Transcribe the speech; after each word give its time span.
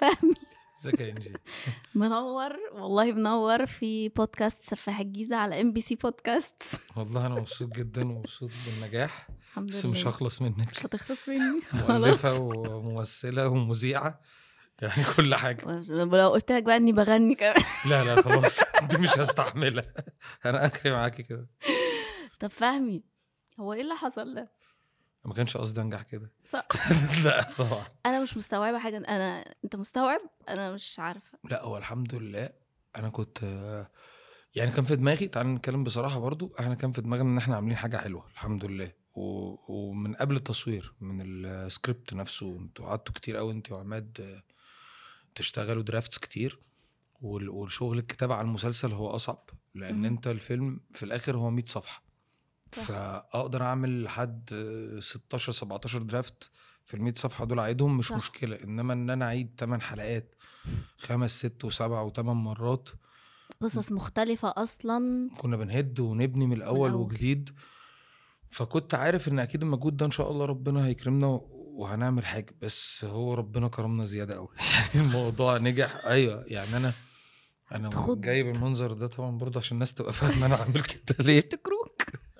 فهمي 0.00 0.34
ازيك 0.78 1.00
يا 1.00 1.10
انجي 1.10 1.32
منور 1.98 2.56
والله 2.72 3.12
منور 3.12 3.66
في 3.66 4.08
بودكاست 4.08 4.62
سفاح 4.62 5.00
الجيزة 5.00 5.36
على 5.36 5.60
MBC 5.60 5.94
Podcast 5.94 6.62
والله 6.96 7.26
أنا 7.26 7.34
مبسوط 7.34 7.68
جدا 7.68 8.08
ومبسوط 8.08 8.50
بالنجاح. 8.66 9.28
الحمد 9.50 9.68
بس 9.68 9.86
مش 9.86 10.06
هخلص 10.06 10.42
منك. 10.42 10.70
مش 10.70 10.86
هتخلص 10.86 11.28
مني. 11.28 11.60
خلاص. 11.88 12.24
وممثلة 12.40 13.48
ومذيعة 13.48 14.20
يعني 14.82 15.04
كل 15.16 15.34
حاجة. 15.34 15.82
لو 15.90 16.28
قلت 16.28 16.52
لك 16.52 16.62
بقى 16.62 16.76
إني 16.76 16.92
بغني 16.92 17.34
كمان. 17.34 17.54
لا 17.86 18.04
لا 18.04 18.22
خلاص. 18.22 18.60
دي 18.82 18.96
مش 18.98 19.18
هستحملها. 19.18 19.84
أنا 20.46 20.66
آخري 20.66 20.92
معاكي 20.92 21.22
كده. 21.22 21.48
طب 22.40 22.50
فهمي 22.50 23.02
هو 23.60 23.72
إيه 23.72 23.80
اللي 23.80 23.94
حصل 23.94 24.34
ده؟ 24.34 24.52
ما 25.24 25.34
كانش 25.34 25.56
قصدي 25.56 25.80
أنجح 25.80 26.02
كده 26.02 26.32
صح. 26.50 26.66
لا 27.24 27.50
طبعا 27.58 27.86
أنا 28.06 28.22
مش 28.22 28.36
مستوعبة 28.36 28.78
حاجة 28.78 28.96
أنا 28.96 29.54
أنت 29.64 29.76
مستوعب 29.76 30.20
أنا 30.48 30.72
مش 30.72 30.98
عارفة 30.98 31.38
لا 31.44 31.62
هو 31.62 31.76
الحمد 31.76 32.14
لله 32.14 32.50
أنا 32.96 33.08
كنت 33.08 33.42
يعني 34.54 34.70
كان 34.70 34.84
في 34.84 34.96
دماغي 34.96 35.28
تعالى 35.28 35.48
نتكلم 35.48 35.84
بصراحة 35.84 36.18
برضو 36.18 36.54
إحنا 36.60 36.74
كان 36.74 36.92
في 36.92 37.00
دماغنا 37.00 37.28
إن 37.30 37.38
إحنا 37.38 37.56
عاملين 37.56 37.76
حاجة 37.76 37.96
حلوة 37.96 38.26
الحمد 38.32 38.64
لله 38.64 38.92
و... 39.14 39.54
ومن 39.68 40.14
قبل 40.14 40.36
التصوير 40.36 40.94
من 41.00 41.44
السكريبت 41.44 42.14
نفسه 42.14 42.58
أنتوا 42.58 42.86
قعدتوا 42.86 43.14
كتير 43.14 43.36
قوي 43.36 43.52
انت 43.52 43.72
وعماد 43.72 44.40
تشتغلوا 45.34 45.82
drafts 45.82 46.18
كتير 46.18 46.60
وال... 47.20 47.48
والشغل 47.48 47.98
الكتابه 47.98 48.34
على 48.34 48.44
المسلسل 48.44 48.92
هو 48.92 49.10
أصعب 49.10 49.50
لأن. 49.74 50.04
أنت 50.04 50.26
الفيلم 50.26 50.80
في 50.92 51.02
الآخر 51.02 51.36
هو 51.36 51.50
100 51.50 51.64
صفحة. 51.64 52.02
فأقدر 52.74 53.62
أعمل 53.62 54.02
لحد 54.02 54.50
16 55.00 55.52
17 55.52 56.02
درافت 56.02 56.50
في 56.84 56.94
ال 56.94 57.02
100 57.02 57.14
صفحة 57.16 57.44
دول 57.44 57.58
أعيدهم 57.58 57.96
مش 57.96 58.08
صح. 58.08 58.16
مشكلة. 58.16 58.58
إنما 58.64 58.92
إن 58.92 59.10
أنا 59.10 59.24
أعيد 59.24 59.54
8 59.58 59.82
حلقات 59.82 60.34
خمس 60.98 61.38
ست 61.38 61.64
وسبع 61.64 62.00
وثمان 62.00 62.36
مرات. 62.36 62.88
قصص 63.60 63.92
مختلفة 63.92 64.54
أصلا. 64.56 65.28
كنا 65.38 65.56
بنهد 65.56 66.00
ونبني 66.00 66.46
من 66.46 66.52
الأول 66.56 66.88
الأول. 66.88 67.02
وجديد. 67.02 67.50
فكنت 68.50 68.94
عارف 68.94 69.28
إن 69.28 69.38
أكيد 69.38 69.62
المجهود 69.62 69.96
ده 69.96 70.06
إن 70.06 70.10
شاء 70.10 70.30
الله 70.30 70.44
ربنا 70.44 70.86
هيكرمنا 70.86 71.40
وهنعمل 71.52 72.26
حاجة. 72.26 72.54
بس 72.62 73.04
هو 73.04 73.34
ربنا 73.34 73.68
كرمنا 73.68 74.04
زيادة 74.04 74.34
قوي 74.34 74.48
الموضوع 74.94 75.56
نجح. 75.58 76.04
أيوه. 76.06 76.44
يعني 76.46 76.76
أنا 76.76 76.92
أنا. 77.72 77.90
جايب 78.08 78.46
المنظر 78.56 78.92
ده 78.92 79.06
طبعا 79.06 79.38
برضه 79.38 79.58
عشان 79.60 79.74
الناس 79.74 79.94
تبقى 79.94 80.12
فاهمة 80.12 80.46
أنا 80.46 80.56
عامل 80.56 80.82
كده 80.82 81.16
ليه. 81.18 81.40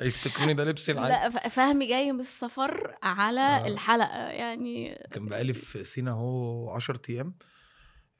يفتكروني 0.00 0.54
ده 0.54 0.64
لبسي 0.64 0.92
العادي. 0.92 1.34
لا 1.34 1.48
فهمي 1.48 1.86
جاي 1.88 2.12
من 2.12 2.20
السفر 2.20 2.94
على 3.02 3.40
آه. 3.40 3.66
الحلقة 3.66 4.18
يعني 4.28 5.06
كان 5.10 5.26
بقالي 5.26 5.52
في 5.52 5.84
سينا 5.84 6.10
أهو 6.10 6.70
10 6.70 7.00
أيام. 7.10 7.34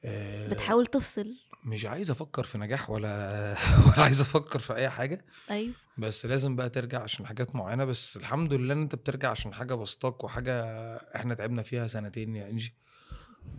آه، 0.05 0.47
بتحاول 0.47 0.85
تفصل. 0.85 1.35
مش 1.65 1.85
عايز 1.85 2.11
أفكر 2.11 2.43
في 2.43 2.57
نجاح 2.57 2.89
ولا 2.89 3.09
ولا 3.87 4.03
عايز 4.03 4.21
أفكر 4.21 4.59
في 4.59 4.75
أي 4.75 4.89
حاجة. 4.89 5.25
أيوه 5.51 5.73
بس 5.97 6.25
لازم 6.25 6.55
بقى 6.55 6.69
ترجع 6.69 7.03
عشان 7.03 7.25
حاجات 7.25 7.55
معينة. 7.55 7.85
بس 7.85 8.17
الحمد 8.17 8.53
لله 8.53 8.73
إن 8.73 8.81
أنت 8.81 8.95
بترجع 8.95 9.29
عشان 9.31 9.53
حاجة 9.53 9.73
بسطاك 9.73 10.23
وحاجة 10.23 10.63
إحنا 11.15 11.33
تعبنا 11.33 11.61
فيها 11.63 11.87
سنتين 11.87 12.35
يا 12.35 12.49
إنجي. 12.49 12.75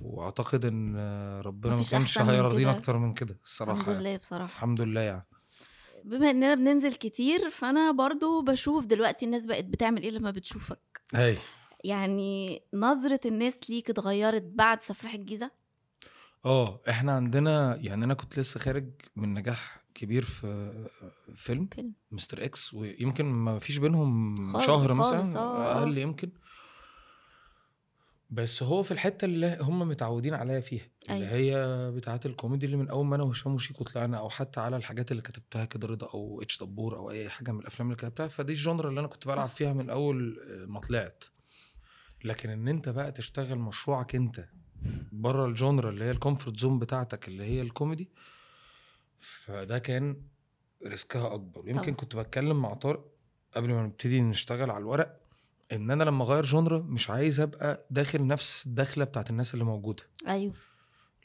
وأعتقد 0.03 0.65
إن 0.65 0.97
ربنا 1.45 1.77
ما 1.77 1.83
كانش 1.91 2.19
هيرضينا. 2.19 2.71
أكتر 2.71 2.99
من 2.99 3.15
كده 3.15 3.39
الصراحة 3.45 3.81
الحمد 3.81 3.95
يعني. 3.95 4.01
لله 4.09 4.17
بصراحة. 4.17 4.45
الحمد 4.57 4.81
لله 4.81 5.01
يعني. 5.01 5.27
بما 6.05 6.31
إننا 6.31 6.55
بننزل 6.55 6.93
كتير 6.93 7.51
فأنا 7.51 7.91
برضو 7.91 8.43
بشوف 8.43 8.87
دلوقتي 8.87 9.25
الناس 9.27 9.47
بقت 9.47 9.65
بتعمل 9.65 10.03
إيه 10.03 10.11
لما 10.11 10.31
بتشوفك؟ 10.31 11.01
هاي. 11.15 11.37
يعني 11.85 12.63
نظرة 12.75 13.21
الناس 13.27 13.55
ليك 13.69 13.91
اتغيرت 13.91 14.43
بعد 14.43 14.83
سفاح 14.83 15.15
الجيزة؟ 15.15 15.51
آه 16.45 16.81
إحنا 16.89 17.13
عندنا 17.13 17.77
يعني 17.81 18.05
أنا 18.05 18.15
كنت 18.15 18.39
لسه 18.39 18.61
خارج 18.61 18.91
من 19.17 19.35
نجاح 19.35 19.81
كبير 19.95 20.23
في 20.23 20.73
فيلم 21.35 21.69
فيلم. 21.75 21.93
مستر 22.13 22.45
إكس 22.45 22.75
ويمكن 22.75 23.25
ما 23.25 23.59
فيش 23.59 23.79
بينهم 23.79 24.53
خالص- 24.53 24.67
شهر 24.67 24.89
خالص، 25.03 25.13
مثلا 25.13 25.39
آه. 25.41 25.79
أقل 25.81 25.99
يمكن. 25.99 26.31
بس 28.31 28.63
هو 28.63 28.83
في 28.83 28.91
الحتة 28.91 29.25
اللي 29.25 29.59
هم 29.61 29.89
متعودين 29.89 30.35
عليا 30.35 30.61
فيها 30.61 30.87
اللي 31.11 31.31
أيوة. 31.31 31.89
هي 31.89 31.91
بتاعة 31.91 32.21
الكوميدي 32.27 32.67
اللي 32.67 32.77
من 32.77 32.89
أول 32.89 33.07
ما 33.07 33.17
أنا 33.17 33.23
وهشام 33.23 33.55
وشيكو 33.55 33.85
طلعنا 33.85 34.19
أو 34.19 34.31
حتى 34.31 34.61
على 34.61 34.77
الحاجات 34.77 35.11
اللي 35.11 35.23
كتبتها 35.23 35.65
كده 35.65 35.89
رضا 35.89 36.07
أو 36.15 36.43
إتش 36.43 36.63
دبور 36.63 36.97
أو 36.97 37.11
أي 37.11 37.29
حاجة 37.29 37.53
من 37.53 37.61
الأفلام 37.61 37.89
اللي 37.89 37.97
كتبتها 37.97 38.29
فدي 38.29 38.53
ال 38.53 38.59
genre 38.59 38.89
اللي 38.89 39.01
أنا 39.01 39.09
كنت 39.09 39.27
بلعب. 39.27 39.49
فيها 39.49 39.73
من 39.73 39.91
أول 39.91 40.37
ما 40.69 40.81
طلعت 40.81 41.25
لكن 42.25 42.51
إن 42.51 42.69
أنت 42.69 42.89
بقى 42.89 43.13
تشتغل 43.13 43.59
مشروعك 43.59 44.15
أنت 44.15 44.49
بره 45.13 45.47
ال 45.47 45.54
genre 45.54 45.91
اللي 45.91 46.05
هي 46.05 46.11
ال 46.11 46.17
comfort 46.17 46.57
zone 46.59 46.79
بتاعتك 46.79 47.29
اللي 47.29 47.45
هي 47.45 47.61
الكوميدي 47.61 48.09
فده 49.19 49.79
كان 49.79 50.23
risk 50.87 51.25
ها 51.25 51.35
أكبر 51.35 51.69
يمكن 51.69 51.83
طبعا. 51.83 51.95
كنت 51.95 52.17
بتكلم 52.17 52.63
مع 52.63 52.75
طارق 52.75 53.05
قبل 53.55 53.69
ما 53.69 53.83
نبتدي 53.83 54.21
نشتغل 54.21 54.71
على 54.71 54.79
الورق 54.79 55.21
إن 55.73 55.91
أنا 55.91 56.05
لما 56.05 56.25
أغير 56.25 56.43
genre 56.45 56.79
مش 56.79 57.11
عايز 57.11 57.41
أبقى 57.41 57.87
داخل 57.91 58.27
نفس 58.27 58.67
الدخلة 58.67 59.05
بتاعت 59.05 59.31
الناس 59.31 59.55
اللي 59.55 59.65
موجودة. 59.65 60.03
أيوه. 60.29 60.53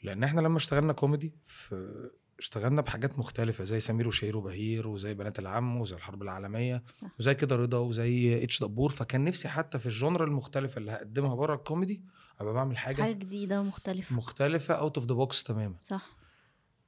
لأن 0.02 0.24
إحنا 0.24 0.40
لما 0.40 0.56
اشتغلنا 0.56 0.92
كوميدي 0.92 1.32
في 1.46 1.90
اشتغلنا 2.38 2.82
بحاجات 2.82 3.18
مختلفة 3.18 3.64
زي 3.64 3.80
سمير 3.80 4.08
وشهير 4.08 4.36
وبهير 4.36 4.86
وزي 4.88 5.14
بنات 5.14 5.38
العم 5.38 5.80
وزي 5.80 5.96
الحرب 5.96 6.22
العالمية 6.22 6.82
صح. 7.00 7.08
وزي 7.20 7.34
كده 7.34 7.56
رضا 7.56 7.78
وزي 7.78 8.44
اتش 8.44 8.60
دبور. 8.62 8.90
فكان 8.90 9.24
نفسي 9.24 9.48
حتى 9.48 9.78
في 9.78 9.86
ال 9.86 9.92
genre 9.92 10.24
المختلفة 10.24 10.78
اللي 10.78 10.92
هقدمها 10.92 11.34
بره 11.34 11.54
الكوميدي 11.54 12.02
أبقى 12.40 12.54
بعمل 12.54 12.78
حاجة, 12.78 13.02
حاجة 13.02 13.12
جديدة 13.12 13.60
ومختلفة. 13.60 14.16
مختلفة 14.16 14.74
out 14.74 14.98
of 14.98 15.06
the 15.06 15.14
box 15.14 15.42
تماما. 15.42 15.74
صح. 15.82 16.16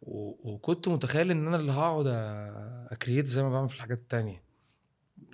و... 0.02 0.52
وكنت 0.52 0.88
متخيل 0.88 1.30
إن 1.30 1.46
أنا 1.46 1.56
اللي 1.56 1.72
هقعد 1.72 2.04
أ- 2.04 2.92
أ 2.92 2.97
create 2.97 3.26
زي 3.26 3.42
ما 3.42 3.50
بعمل 3.50 3.68
في 3.68 3.74
الحاجات 3.74 3.98
التانية. 3.98 4.42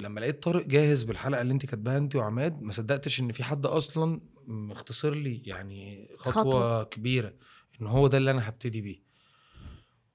لما 0.00 0.20
لقيت 0.20 0.42
طارق 0.42 0.66
جاهز 0.66 1.02
بالحلقة 1.02 1.40
اللي 1.42 1.52
انت 1.52 1.66
كاتباها 1.66 1.98
انت 1.98 2.16
وعماد 2.16 2.62
ما 2.62 2.72
صدقتش 2.72 3.20
ان 3.20 3.32
في 3.32 3.44
حد 3.44 3.66
أصلا 3.66 4.20
مختصر 4.46 5.14
لي 5.14 5.42
يعني 5.44 6.08
خطوة, 6.18 6.42
خطوة. 6.42 6.84
كبيرة 6.84 7.34
إن 7.80 7.86
هو 7.86 8.06
ده 8.06 8.18
اللي 8.18 8.30
أنا 8.30 8.48
هبتدي 8.48 8.80
بيه 8.80 9.02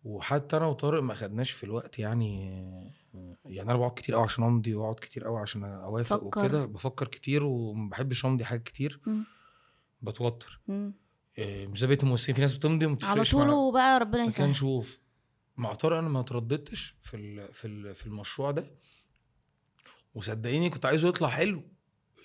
وحتى 0.04 0.58
أنا 0.58 0.66
وطارق 0.66 1.02
ما 1.04 1.14
خدناش 1.14 1.52
في 1.52 1.64
الوقت 1.64 2.00
يعني 2.00 2.54
يعني 3.46 3.72
أنا 3.72 3.78
بقعد 3.80 3.92
كتير 3.92 4.16
قوي 4.16 4.24
عشان 4.24 4.44
أمضي 4.44 4.74
وأقعد 4.76 4.96
كتير 4.96 5.24
قوي 5.24 5.40
عشان 5.40 5.64
أوافق. 5.64 6.24
وكده 6.24 6.66
بفكر 6.66 7.08
كتير 7.08 7.44
وما 7.44 7.90
بحبش 7.90 8.26
أمضي 8.26 8.46
حاجات 8.46 8.64
كتير 8.64 9.00
مم. 9.08 9.24
بتوتر. 10.02 10.62
إيه، 11.38 11.68
مش 11.68 11.80
زي 11.80 11.88
بقيه 11.88 11.98
الممثلين 12.04 12.36
في 12.36 12.42
ناس 12.42 12.54
بتمضي 12.58 12.86
وما 12.86 12.98
على 13.04 13.24
طول. 13.24 13.50
وبقى 13.50 14.00
ربنا 14.00 14.24
يسهل 14.24 14.56
شوف 14.56 15.00
مع 15.58 15.74
طارق 15.74 15.98
أنا 15.98 16.10
ما 16.10 16.22
ترددتش 16.22 16.96
في 17.02 17.48
في 17.54 17.94
في 17.94 18.08
المشروع 18.08 18.52
ده 18.52 18.72
وصدقيني 20.20 20.70
كنت 20.70 20.86
عايزه 20.86 21.08
يطلع 21.08 21.28
حلو 21.28 21.62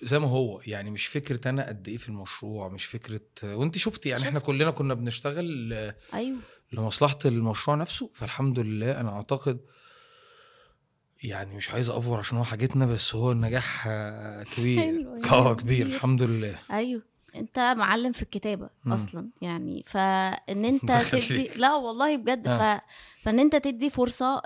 زي 0.03 0.19
ما 0.19 0.27
هو 0.27 0.61
يعني 0.67 0.91
مش 0.91 1.07
فكرة 1.07 1.49
أنا 1.49 1.67
قد 1.67 1.87
إيه 1.87 1.97
في 1.97 2.09
المشروع 2.09 2.67
مش 2.69 2.85
فكرة 2.85 3.21
وأنت 3.43 3.77
شفتي 3.77 4.09
يعني 4.09 4.23
إحنا 4.23 4.39
شفت. 4.39 4.47
كلنا 4.47 4.71
كنا 4.71 4.93
بنشتغل 4.93 5.69
ل- 5.69 5.93
أيوه 6.13 6.37
لمصلحة 6.71 7.19
المشروع 7.25 7.77
نفسه 7.77 8.09
فالحمد 8.13 8.59
لله 8.59 8.99
أنا 8.99 9.09
أعتقد 9.09 9.59
يعني 11.23 11.55
مش 11.55 11.69
عايز 11.69 11.89
أفور 11.89 12.19
عشان 12.19 12.37
هو 12.37 12.43
حاجتنا 12.43 12.85
بس 12.85 13.15
هو 13.15 13.31
النجاح 13.31 13.87
كبير 14.55 14.79
حلو، 14.81 15.15
آه 15.15 15.45
يعني 15.45 15.55
كبير. 15.55 15.85
الحمد 15.85 16.23
لله 16.23 16.55
أيوه 16.71 17.01
أنت 17.35 17.59
معلم 17.77 18.11
في 18.11 18.21
الكتابة 18.21 18.69
مم. 18.85 18.93
أصلا 18.93 19.29
يعني 19.41 19.83
فإن 19.87 20.65
أنت 20.73 20.91
تدي. 21.11 21.49
لا 21.55 21.75
والله 21.75 22.17
بجد 22.17 22.47
آه. 22.47 22.77
ف... 22.77 22.81
فإن 23.23 23.39
أنت 23.39 23.55
تدي 23.55 23.89
فرصة 23.89 24.41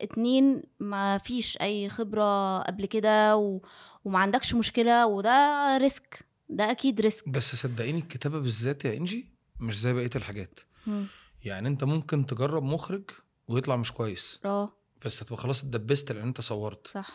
لاتنين 0.00 0.62
ما 0.80 1.18
فيش 1.18 1.58
أي 1.60 1.88
خبرة 1.88 2.58
قبل 2.62 2.86
كده 2.86 3.36
و... 3.36 3.60
وما 4.04 4.18
عندكش 4.18 4.54
مشكلة 4.54 5.06
وده 5.06 5.76
risk 5.80 6.26
ده 6.48 6.70
أكيد 6.70 7.00
risk. 7.00 7.28
بس 7.28 7.54
صدقيني 7.56 7.98
الكتابة 7.98 8.38
بالذات 8.38 8.84
يا 8.84 8.96
إنجي 8.96 9.28
مش 9.60 9.80
زي 9.80 9.92
بقية 9.92 10.10
الحاجات. 10.16 10.60
مم. 10.86 11.06
يعني 11.44 11.68
أنت 11.68 11.84
ممكن 11.84 12.26
تجرب 12.26 12.62
مخرج 12.62 13.02
ويطلع 13.48 13.76
مش 13.76 13.92
كويس. 13.92 14.40
آه. 14.44 14.72
بس 15.04 15.22
هتبقى 15.22 15.42
خلاص 15.42 15.60
اتدبست 15.64 16.12
لأن 16.12 16.26
أنت 16.26 16.40
صورت. 16.40 16.86
صح. 16.86 17.12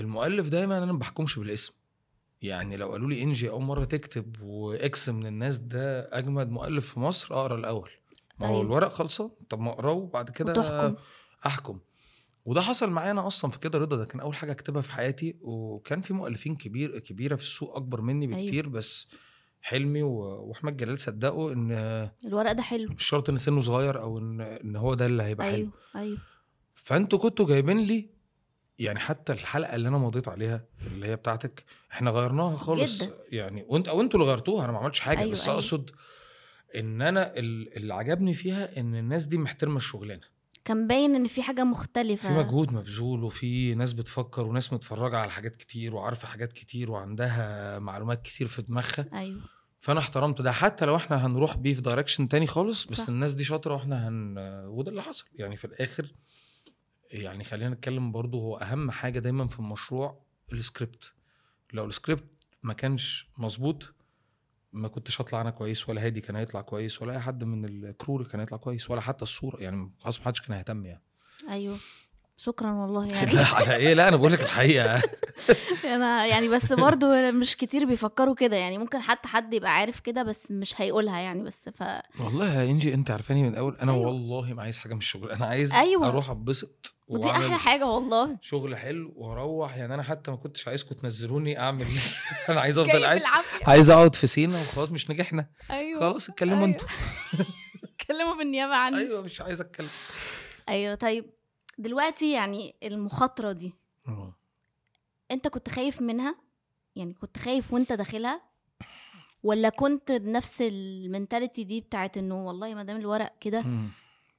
المؤلف 0.00 0.48
دايما 0.48 0.78
أنا 0.78 0.92
ما 0.92 0.98
بحكمش 0.98 1.38
بالاسم. 1.38 1.72
يعني 2.42 2.76
لو 2.76 2.88
قالوا 2.88 3.08
لي 3.08 3.22
إنجي 3.22 3.50
أول 3.50 3.62
مرة 3.62 3.84
تكتب 3.84 4.42
وإكس 4.42 5.08
من 5.08 5.26
الناس 5.26 5.58
ده 5.58 6.00
أجمد 6.18 6.50
مؤلف 6.50 6.92
في 6.92 7.00
مصر 7.00 7.34
أقرأ 7.34 7.56
الأول. 7.56 7.90
ما 8.38 8.46
هو 8.46 8.50
أيوة. 8.50 8.62
الورق 8.62 8.88
خلصان 8.88 9.30
طب 9.50 9.60
ما 9.60 9.70
أقرأه 9.70 9.92
وبعد 9.92 10.30
كده. 10.30 10.96
أحكم. 11.46 11.78
وده 12.44 12.60
حصل 12.60 12.90
معايا 12.90 13.10
أنا 13.10 13.26
أصلا 13.26 13.50
في 13.50 13.58
كده 13.58 13.78
رضا 13.78 13.96
ده 13.96 14.04
كان 14.04 14.20
أول 14.20 14.34
حاجة 14.34 14.52
أكتبها 14.52 14.82
في 14.82 14.92
حياتي 14.92 15.36
وكان 15.40 16.00
في 16.00 16.12
مؤلفين 16.14 16.56
كبير 16.56 16.98
كبيرة 16.98 17.36
في 17.36 17.42
السوق 17.42 17.76
أكبر 17.76 18.00
مني 18.00 18.26
أيوة. 18.26 18.44
بكتير 18.44 18.68
بس 18.68 19.08
حلمي 19.62 20.02
وأحمد 20.02 20.76
جلال 20.76 20.98
صدقوا 20.98 21.52
إن 21.52 21.72
الورق 22.26 22.52
ده 22.52 22.62
حلو 22.62 22.92
مش 22.92 23.04
شرط 23.04 23.30
إن 23.30 23.38
سنه 23.38 23.60
صغير 23.60 24.00
أو 24.00 24.18
إن 24.18 24.40
إن 24.40 24.76
هو 24.76 24.94
ده 24.94 25.06
اللي 25.06 25.22
هيبقى 25.22 25.46
حلو 25.46 25.56
أيوه 25.56 25.72
أيوه 25.96 26.18
فأنتوا 26.72 27.18
كنتوا 27.18 27.46
جايبين 27.46 27.78
لي 27.80 28.10
يعني 28.78 28.98
حتى 28.98 29.32
الحلقة 29.32 29.76
اللي 29.76 29.88
أنا 29.88 29.98
مضيت 29.98 30.28
عليها 30.28 30.64
اللي 30.92 31.06
هي 31.08 31.16
بتاعتك 31.16 31.64
إحنا 31.92 32.10
غيرناها 32.10 32.56
خالص 32.56 33.02
جداً. 33.02 33.14
يعني 33.28 33.64
وأنت 33.68 33.88
أو 33.88 34.00
أنتوا 34.00 34.20
اللي 34.20 34.30
غيرتوها 34.30 34.64
أنا 34.64 34.72
ما 34.72 34.78
عملتش 34.78 35.00
حاجة 35.00 35.18
أيوة، 35.18 35.32
بس 35.32 35.48
أيوة. 35.48 35.54
أقصد 35.60 35.90
إن 36.76 37.02
أنا 37.02 37.38
ال- 37.38 37.76
اللي 37.76 37.94
عجبني 37.94 38.34
فيها 38.34 38.80
إن 38.80 38.94
الناس 38.96 39.24
دي 39.24 39.38
محترمة 39.38 39.76
الشغلانة 39.76 40.33
كان 40.64 40.86
باين 40.86 41.14
إن 41.14 41.26
في 41.26 41.42
حاجة 41.42 41.64
مختلفة. 41.64 42.28
في 42.28 42.34
مجهود 42.38 42.72
مبذول 42.72 43.24
وفي 43.24 43.74
ناس 43.74 43.92
بتفكر 43.92 44.46
وناس 44.46 44.72
متفرجة 44.72 45.16
على 45.18 45.30
حاجات 45.30 45.56
كتير 45.56 45.94
وعارفة 45.94 46.28
حاجات 46.28 46.52
كتير 46.52 46.90
وعندها 46.90 47.78
معلومات 47.78 48.22
كتير 48.22 48.46
في 48.46 48.62
دماغها. 48.62 49.08
أيوه. 49.14 49.40
فأنا 49.78 50.00
احترمت 50.00 50.42
ده. 50.42 50.52
حتى 50.52 50.84
لو 50.84 50.96
إحنا 50.96 51.26
هنروح 51.26 51.56
بيه 51.56 51.74
في 51.74 51.80
direction 51.80 52.28
تاني 52.28 52.46
خالص 52.46 52.84
بس 52.84 52.98
صح. 53.00 53.08
الناس 53.08 53.34
دي 53.34 53.44
شاطرة 53.44 53.74
وإحنا 53.74 54.08
هن 54.08 54.38
وده 54.66 54.90
اللي 54.90 55.02
حصل. 55.02 55.26
يعني 55.34 55.56
في 55.56 55.64
الآخر 55.64 56.14
يعني 57.10 57.44
خلينا 57.44 57.70
نتكلم 57.70 58.12
برضو 58.12 58.40
هو 58.40 58.56
أهم 58.56 58.90
حاجة 58.90 59.18
دايما 59.18 59.46
في 59.46 59.58
المشروع 59.58 60.24
السكريبت 60.52 61.12
لو 61.72 61.84
السكريبت 61.84 62.24
ما 62.62 62.72
كانش 62.72 63.28
مظبوط 63.38 63.94
ما 64.74 64.88
كنتش 64.88 65.20
هطلع 65.20 65.40
أنا 65.40 65.50
كويس 65.50 65.88
ولا 65.88 66.06
هادي 66.06 66.20
كان 66.20 66.36
هيطلع 66.36 66.60
كويس 66.60 67.02
ولا 67.02 67.12
أي 67.12 67.20
حد 67.20 67.44
من 67.44 67.64
ال 67.64 67.76
crew 67.76 68.24
كان 68.24 68.40
هيطلع 68.40 68.58
كويس 68.58 68.90
ولا 68.90 69.00
حتى 69.00 69.22
الصورة 69.22 69.62
يعني 69.62 69.90
خلاص 70.00 70.18
ما 70.18 70.24
حدش 70.24 70.40
كان 70.40 70.52
هيهتم 70.52 70.86
يعني. 70.86 71.02
أيوه. 71.48 71.78
شكرا 72.36 72.72
والله 72.72 73.06
يعني. 73.14 73.32
لا 73.32 73.46
على 73.46 73.76
إيه؟ 73.76 73.94
لا 73.94 74.08
أنا 74.08 74.16
بقول 74.16 74.32
لك 74.32 74.40
الحقيقة. 74.40 75.02
أنا 75.94 76.26
يعني 76.26 76.48
بس 76.48 76.72
برضو 76.72 77.30
مش 77.32 77.56
كتير 77.56 77.84
بيفكروا 77.84 78.34
كده 78.34 78.56
يعني 78.56 78.78
ممكن 78.78 79.00
حتى 79.00 79.28
حد 79.28 79.54
يبقى 79.54 79.74
عارف 79.74 80.00
كده 80.00 80.22
بس 80.22 80.40
مش 80.50 80.80
هيقولها 80.80 81.18
يعني 81.20 81.42
بس 81.42 81.68
ف 81.68 81.82
والله 82.20 82.54
يا 82.62 82.70
إنجي 82.70 82.94
أنت 82.94 83.10
عارفاني 83.10 83.42
من 83.42 83.48
الأول. 83.48 83.76
أنا 83.82 83.92
أيوة. 83.92 84.06
والله 84.06 84.54
ما 84.54 84.62
عايز 84.62 84.78
حاجة 84.78 84.92
من 84.92 84.98
الشغل. 84.98 85.30
أنا 85.30 85.46
عايز 85.46 85.72
أيوة. 85.74 86.08
أروح 86.08 86.30
أتبسط 86.30 86.94
ودي 87.08 87.30
أحلى 87.30 87.58
حاجة 87.58 87.86
والله. 87.86 88.36
شغل 88.40 88.76
حلو 88.76 89.12
وأروح. 89.16 89.76
يعني 89.76 89.94
أنا 89.94 90.02
حتى 90.02 90.30
ما 90.30 90.36
كنتش 90.36 90.68
عايزكم 90.68 90.94
تنزلوني 90.94 91.58
أعمل 91.60 91.86
أنا 92.48 92.60
عايز 92.60 92.78
أفضل 92.78 93.04
قاعد. 93.04 93.22
عايز 93.66 93.90
أقعد 93.90 94.14
في 94.14 94.26
سينا 94.26 94.62
وخلاص 94.62 94.90
مش 94.90 95.10
نجحنا. 95.10 95.46
أيوه. 95.70 96.00
خلاص 96.00 96.28
اتكلموا 96.28 96.56
أيوة. 96.56 96.66
أنتوا. 96.68 96.88
اتكلموا 97.84 98.34
بالنيابة 98.34 98.74
عني. 98.74 98.96
أيوه 98.98 99.22
مش 99.22 99.40
عايز 99.40 99.60
أتكلم. 99.60 99.88
أيوه 100.68 100.94
طيب. 100.94 101.24
دلوقتي 101.78 102.32
يعني 102.32 102.74
المخاطرة 102.82 103.52
دي 103.52 103.74
آه. 104.08 104.34
أنت 105.30 105.48
كنت 105.48 105.68
خايف 105.68 106.00
منها 106.02 106.36
يعني 106.96 107.14
كنت 107.14 107.38
خايف 107.38 107.72
وأنت 107.72 107.92
داخلها 107.92 108.42
ولا 109.42 109.68
كنت 109.68 110.12
بنفس 110.12 110.60
ال 110.60 110.70
mentality 110.70 111.64
دي 111.64 111.80
بتاعت 111.80 112.16
إنه 112.18 112.46
والله 112.46 112.74
ما 112.74 112.82
دام 112.82 112.96
الورق 112.96 113.38
كده. 113.40 113.64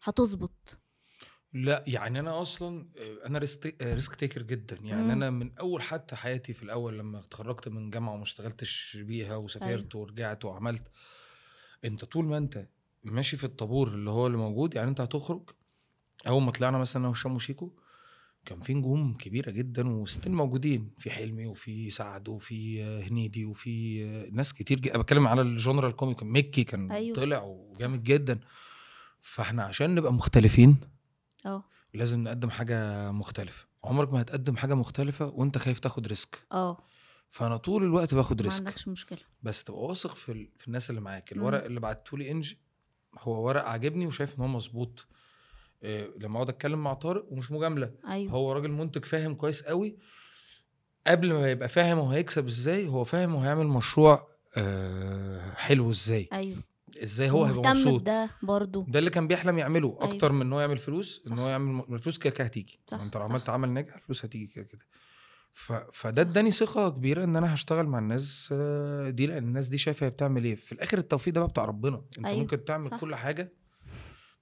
هتظبط 0.03 0.79
لا 1.53 1.83
يعني 1.87 2.19
أنا 2.19 2.41
أصلا 2.41 2.87
آه، 2.97 3.27
أنا 3.27 3.39
risk 3.81 4.15
taker 4.15 4.41
جدا 4.41 4.77
يعني 4.83 5.03
مم. 5.03 5.11
أنا 5.11 5.29
من 5.29 5.57
أول 5.59 5.81
حتى 5.81 6.15
حياتي 6.15 6.53
في 6.53 6.63
الأول 6.63 6.99
لما 6.99 7.19
اتخرجت 7.19 7.67
من 7.69 7.89
جامعة 7.89 8.13
وما 8.13 8.23
اشتغلتش 8.23 8.97
بيها 9.01 9.35
وسافرت 9.35 9.95
ورجعت 9.95 10.45
وعملت 10.45 10.83
أنت 11.85 12.05
طول 12.05 12.25
ما 12.25 12.37
أنت 12.37 12.67
ماشي 13.03 13.37
في 13.37 13.43
الطابور 13.43 13.87
اللي 13.87 14.09
هو 14.09 14.27
اللي 14.27 14.37
موجود 14.37 14.75
يعني 14.75 14.89
أنت 14.89 15.01
هتخرج 15.01 15.49
أول 16.27 16.43
ما 16.43 16.51
طلعنا 16.51 16.77
مثلا 16.77 16.99
أنا 16.99 17.07
وهشام 17.07 17.35
وشيكو 17.35 17.71
كان 18.45 18.59
في 18.59 18.73
نجوم 18.73 19.17
كبيرة 19.17 19.51
جدا 19.51 19.89
و 19.89 19.97
still 19.97 20.33
موجودين 20.33 20.93
في 20.97 21.11
حلمي 21.11 21.45
وفي 21.45 21.89
سعد 21.89 22.29
وفي 22.29 22.83
هنيدي 22.83 23.45
وفي 23.45 24.03
ناس 24.31 24.53
كتير 24.53 24.79
جدا. 24.79 24.97
بتكلم 24.97 25.27
على 25.27 25.41
الجونرا 25.41 25.87
ال 25.87 25.93
comic 25.93 26.23
مكي 26.23 26.63
كان 26.63 26.91
أيوة. 26.91 27.15
طلع 27.15 27.41
وجامد 27.43 28.03
جدا. 28.03 28.39
فإحنا 29.21 29.63
عشان 29.63 29.95
نبقى 29.95 30.13
مختلفين 30.13 30.77
أه. 31.45 31.63
لازم 31.93 32.23
نقدم 32.23 32.49
حاجة 32.49 33.11
مختلفة. 33.11 33.65
عمرك 33.83 34.13
ما 34.13 34.21
هتقدم 34.21 34.57
حاجة 34.57 34.73
مختلفة 34.73 35.25
وأنت 35.25 35.57
خايف 35.57 35.79
تاخد 35.79 36.07
risk. 36.07 36.43
أه. 36.51 36.77
فأنا 37.29 37.57
طول 37.57 37.83
الوقت 37.83 38.13
باخد 38.13 38.41
ما 38.41 38.45
ريسك. 38.45 38.65
عندكش 38.65 38.87
مشكلة. 38.87 39.19
بس 39.43 39.63
تبقى 39.63 39.81
واثق 39.81 40.15
في, 40.15 40.31
ال... 40.31 40.49
في 40.57 40.67
الناس 40.67 40.89
اللي 40.89 41.01
معاك. 41.01 41.31
الورق 41.31 41.63
اللي 41.65 41.79
بعتهولي 41.79 42.31
انجي 42.31 42.59
هو 43.19 43.47
ورق 43.47 43.63
عاجبني 43.65 44.07
وشايف 44.07 44.35
إن 44.37 44.41
هو 44.41 44.47
مظبوط. 44.47 45.07
لما 46.17 46.35
اقعد 46.35 46.49
اتكلم 46.49 46.83
مع 46.83 46.93
طارق 46.93 47.25
ومش 47.31 47.51
مجاملة. 47.51 47.91
أيوه. 48.07 48.31
هو 48.31 48.51
راجل 48.53 48.71
منتج 48.71 49.05
فاهم 49.05 49.35
كويس 49.35 49.63
قوي. 49.63 49.97
قبل 51.07 51.33
ما 51.33 51.51
يبقى 51.51 51.69
فاهم 51.69 51.97
هو 51.99 52.09
هيكسب 52.09 52.45
إزاي 52.47 52.87
هو 52.87 53.03
فاهم 53.03 53.35
هو 53.35 53.41
هيعمل 53.41 53.67
مشروع 53.67 54.27
آه 54.57 55.51
حلو 55.55 55.91
إزاي. 55.91 56.29
أيوه. 56.33 56.63
إزاي 57.03 57.29
هو 57.29 57.43
هيبقى 57.45 57.69
مبسوط. 57.75 58.01
بده 58.01 58.29
برضو 58.43 58.85
ده 58.87 58.99
اللي 58.99 59.09
كان 59.09 59.27
بيحلم 59.27 59.57
يعمله 59.57 59.97
أيوة. 60.01 60.13
أكتر 60.13 60.31
من 60.31 60.41
ان 60.41 60.53
هو 60.53 60.59
يعمل 60.61 60.77
فلوس 60.77 61.21
ان 61.27 61.35
صح. 61.35 61.41
هو 61.41 61.49
يعمل 61.49 61.83
الفلوس 61.89 62.17
كده 62.17 62.33
كده 62.33 62.43
هتيجي. 62.43 62.79
انت 62.93 63.17
لو. 63.17 63.23
عملت 63.23 63.49
عمل 63.49 63.69
ناجح 63.69 63.95
الفلوس 63.95 64.25
هتيجي 64.25 64.47
كده 64.47 64.63
كده. 64.65 64.85
ف... 65.51 65.73
فده 65.93 66.21
اداني 66.21 66.51
ثقة 66.51 66.89
كبيرة 66.89 67.23
إن 67.23 67.35
أنا 67.35 67.53
هشتغل 67.53 67.85
مع 67.87 67.99
الناس 67.99 68.49
آه، 68.51 69.09
دي 69.09 69.27
لأن 69.27 69.43
الناس 69.43 69.67
دي 69.67 69.77
شايفة 69.77 70.05
هي 70.05 70.09
بتعمل 70.09 70.43
إيه. 70.43 70.55
في 70.55 70.71
الآخر 70.71 70.97
التوفيق 70.97 71.33
ده 71.33 71.39
بقى 71.41 71.49
بتاع 71.49 71.65
ربنا. 71.65 72.01
أنت 72.17 72.25
أيوة، 72.25 72.39
ممكن 72.39 72.65
تعمل 72.65 72.89
صح. 72.89 72.99
كل 72.99 73.15
حاجة 73.15 73.53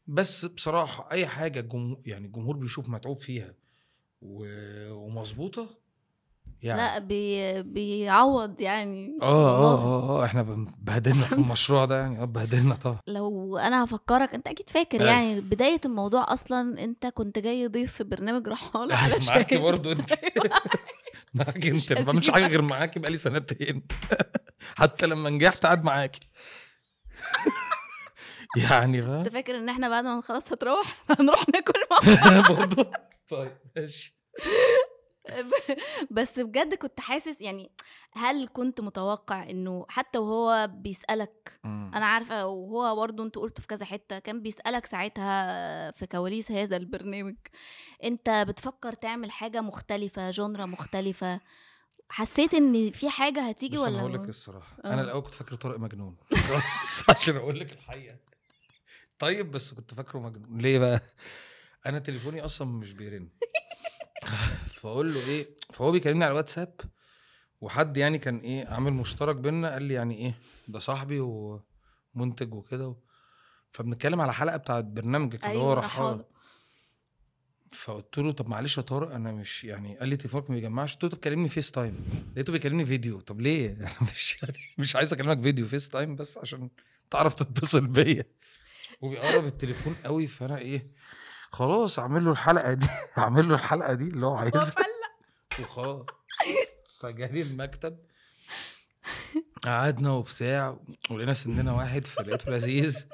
بس 0.07 0.45
بصراحة 0.45 1.11
أي 1.11 1.27
حاجة 1.27 1.59
الجمهور 1.59 1.97
يعني 2.05 2.25
الجمهور 2.25 2.55
بيشوف 2.57 2.89
متعوب 2.89 3.17
فيها 3.19 3.53
و... 4.21 4.45
ومظبوطة 4.93 5.67
يعني 6.61 6.81
لا 6.81 6.99
بي... 6.99 7.61
بيعوض 7.63 8.61
يعني 8.61 9.17
آه 9.21 9.25
آه. 9.25 9.73
آه 9.83 10.09
آه 10.21 10.25
إحنا 10.25 10.43
بهدلنا 10.79 11.21
في 11.25 11.33
المشروع 11.33 11.85
ده 11.85 11.97
يعني 12.01 12.21
آه 12.21 12.25
بهدلنا 12.25 12.75
طبعا 12.75 12.99
لو 13.07 13.57
أنا 13.57 13.83
هفكرك 13.83 14.33
أنت 14.33 14.47
أكيد 14.47 14.69
فاكر 14.69 15.01
أيوة. 15.01 15.11
يعني 15.11 15.41
بداية 15.41 15.81
الموضوع 15.85 16.33
أصلا 16.33 16.83
أنت 16.83 17.05
كنت 17.07 17.39
جاي 17.39 17.67
ضيف 17.67 17.91
في 17.93 18.03
برنامج 18.03 18.47
رحال 18.47 18.91
على 18.91 19.15
معاكي. 19.29 19.57
برضو 19.57 19.91
أنت 19.91 20.13
معاكي 21.33 21.71
مش 21.71 21.91
أنت 21.91 21.99
ما 21.99 22.05
بعملش 22.05 22.29
حاجة. 22.31 22.47
غير 22.47 22.61
معاكي 22.61 22.99
بقالي 22.99 23.17
سنتين 23.17 23.87
حتى 24.75 25.07
لما 25.07 25.29
نجحت 25.29 25.65
قاعد 25.65 25.83
معاكي 25.83 26.29
يعني 28.71 28.99
انت 28.99 29.05
فاهم 29.05 29.23
فاكر 29.23 29.57
ان 29.57 29.69
إحنا 29.69 29.89
بعد 29.89 30.03
ما 30.03 30.17
نخلص 30.17 30.53
هتروح؟ 30.53 31.03
هنروح 31.19 31.49
ناكل 31.53 31.73
مع 31.91 32.41
برضه 32.55 32.91
طيب 33.29 33.57
ماشي. 33.75 34.17
بس 36.11 36.39
بجد 36.39 36.73
كنت 36.73 36.99
حاسس 36.99 37.35
يعني 37.39 37.71
هل 38.13 38.47
كنت 38.47 38.81
متوقع 38.81 39.49
انه 39.49 39.85
حتى 39.89 40.19
وهو 40.19 40.69
بيسألك 40.73 41.59
أنا 41.65 42.05
عارفة 42.05 42.45
وهو 42.45 42.95
برضه 42.95 43.23
انت 43.23 43.35
قلته 43.35 43.61
في 43.61 43.67
كذا 43.67 43.85
حتة 43.85 44.19
كان 44.19 44.41
بيسألك 44.41 44.85
ساعتها 44.85 45.91
في 45.91 46.05
كواليس 46.07 46.51
هذا 46.51 46.77
البرنامج 46.77 47.35
انت 48.03 48.45
بتفكر 48.47 48.93
تعمل 48.93 49.31
حاجة 49.31 49.61
مختلفة 49.61 50.29
جونرا 50.29 50.65
مختلفة؟ 50.65 51.39
حسيت 52.09 52.53
ان 52.53 52.91
في 52.91 53.09
حاجة 53.09 53.41
هتيجي 53.41 53.77
ولا 53.77 53.89
أنا 53.89 54.01
هقول 54.01 54.13
لك 54.13 54.29
الصراحة. 54.29 54.77
آه. 54.85 54.93
أنا 54.93 55.01
الأول 55.01 55.21
كنت 55.21 55.33
فاكر 55.33 55.55
طارق 55.55 55.79
مجنون. 55.79 56.15
عشان 57.09 57.35
أقول 57.35 57.59
لك 57.59 57.71
الحقيقة. 57.71 58.17
طيب 59.23 59.51
بس 59.51 59.73
كنت 59.73 59.93
فاكره 59.93 60.19
مجنون. 60.19 60.57
ليه 60.61 60.79
بقى؟ 60.79 61.01
أنا 61.85 61.99
تليفوني 61.99 62.45
أصلا 62.45 62.67
مش 62.67 62.93
بيرن. 62.93 63.29
فأقول 64.75 65.13
له 65.13 65.19
إيه 65.19 65.47
فهو 65.73 65.91
بيكلمني 65.91 66.23
على 66.23 66.31
الواتساب 66.31 66.81
وحد 67.61 67.97
يعني 67.97 68.17
كان 68.17 68.37
إيه 68.37 68.67
عامل 68.67 68.93
مشترك 68.93 69.35
بينا 69.35 69.73
قال 69.73 69.83
لي 69.83 69.93
يعني 69.93 70.17
إيه 70.17 70.33
ده 70.67 70.79
صاحبي 70.79 71.19
ومنتج 71.19 72.53
وكده 72.53 72.87
و... 72.87 72.95
فبنتكلم 73.71 74.21
على 74.21 74.33
حلقة 74.33 74.57
بتاعت 74.57 74.85
برنامجك 74.85 75.45
اللي 75.45 75.57
هو 75.57 75.61
أيوة، 75.61 75.73
رحالة. 75.73 76.25
فقلت 77.73 78.17
له 78.17 78.31
طب 78.31 78.47
معلش 78.47 78.77
يا 78.77 78.81
طارق 78.81 79.11
أنا 79.11 79.31
مش 79.31 79.63
يعني 79.63 79.97
قال 79.97 80.09
لي 80.09 80.17
تليفونك 80.17 80.49
ما 80.49 80.55
بيجمعش. 80.55 80.93
قلت 80.93 81.03
له 81.03 81.09
طب 81.09 81.17
كلمني 81.17 81.49
FaceTime 81.49 82.05
لقيته 82.33 82.53
بيكلمني 82.53 82.85
فيديو. 82.85 83.19
طب 83.19 83.41
ليه؟ 83.41 83.69
أنا 83.77 84.09
مش 84.13 84.43
يعني 84.43 84.57
مش 84.77 84.95
عايز 84.95 85.13
أكلمك 85.13 85.41
فيديو 85.41 85.67
FaceTime 85.67 86.15
بس 86.15 86.37
عشان 86.37 86.69
تعرف 87.11 87.33
تتصل 87.33 87.87
بيا. 87.87 88.25
وبيقرب 89.01 89.45
التليفون 89.45 89.95
قوي 90.05 90.27
فأنا 90.27 90.57
إيه 90.57 90.91
خلاص 91.51 91.99
أعمل 91.99 92.25
له 92.25 92.31
الحلقة 92.31 92.73
دي 92.73 92.87
أعمل 93.17 93.49
له 93.49 93.55
الحلقة 93.55 93.93
دي 93.93 94.07
اللي 94.07 94.25
هو 94.25 94.35
عايزها. 94.35 94.75
وخلاص. 95.59 96.05
فجالي 96.99 97.41
المكتب. 97.41 97.97
قعدنا 99.65 100.11
وبتاع 100.11 100.77
ولقينا 101.09 101.33
سننا 101.33 101.73
واحد 101.73 102.07
فلقيته 102.07 102.51
لذيذ. 102.51 103.05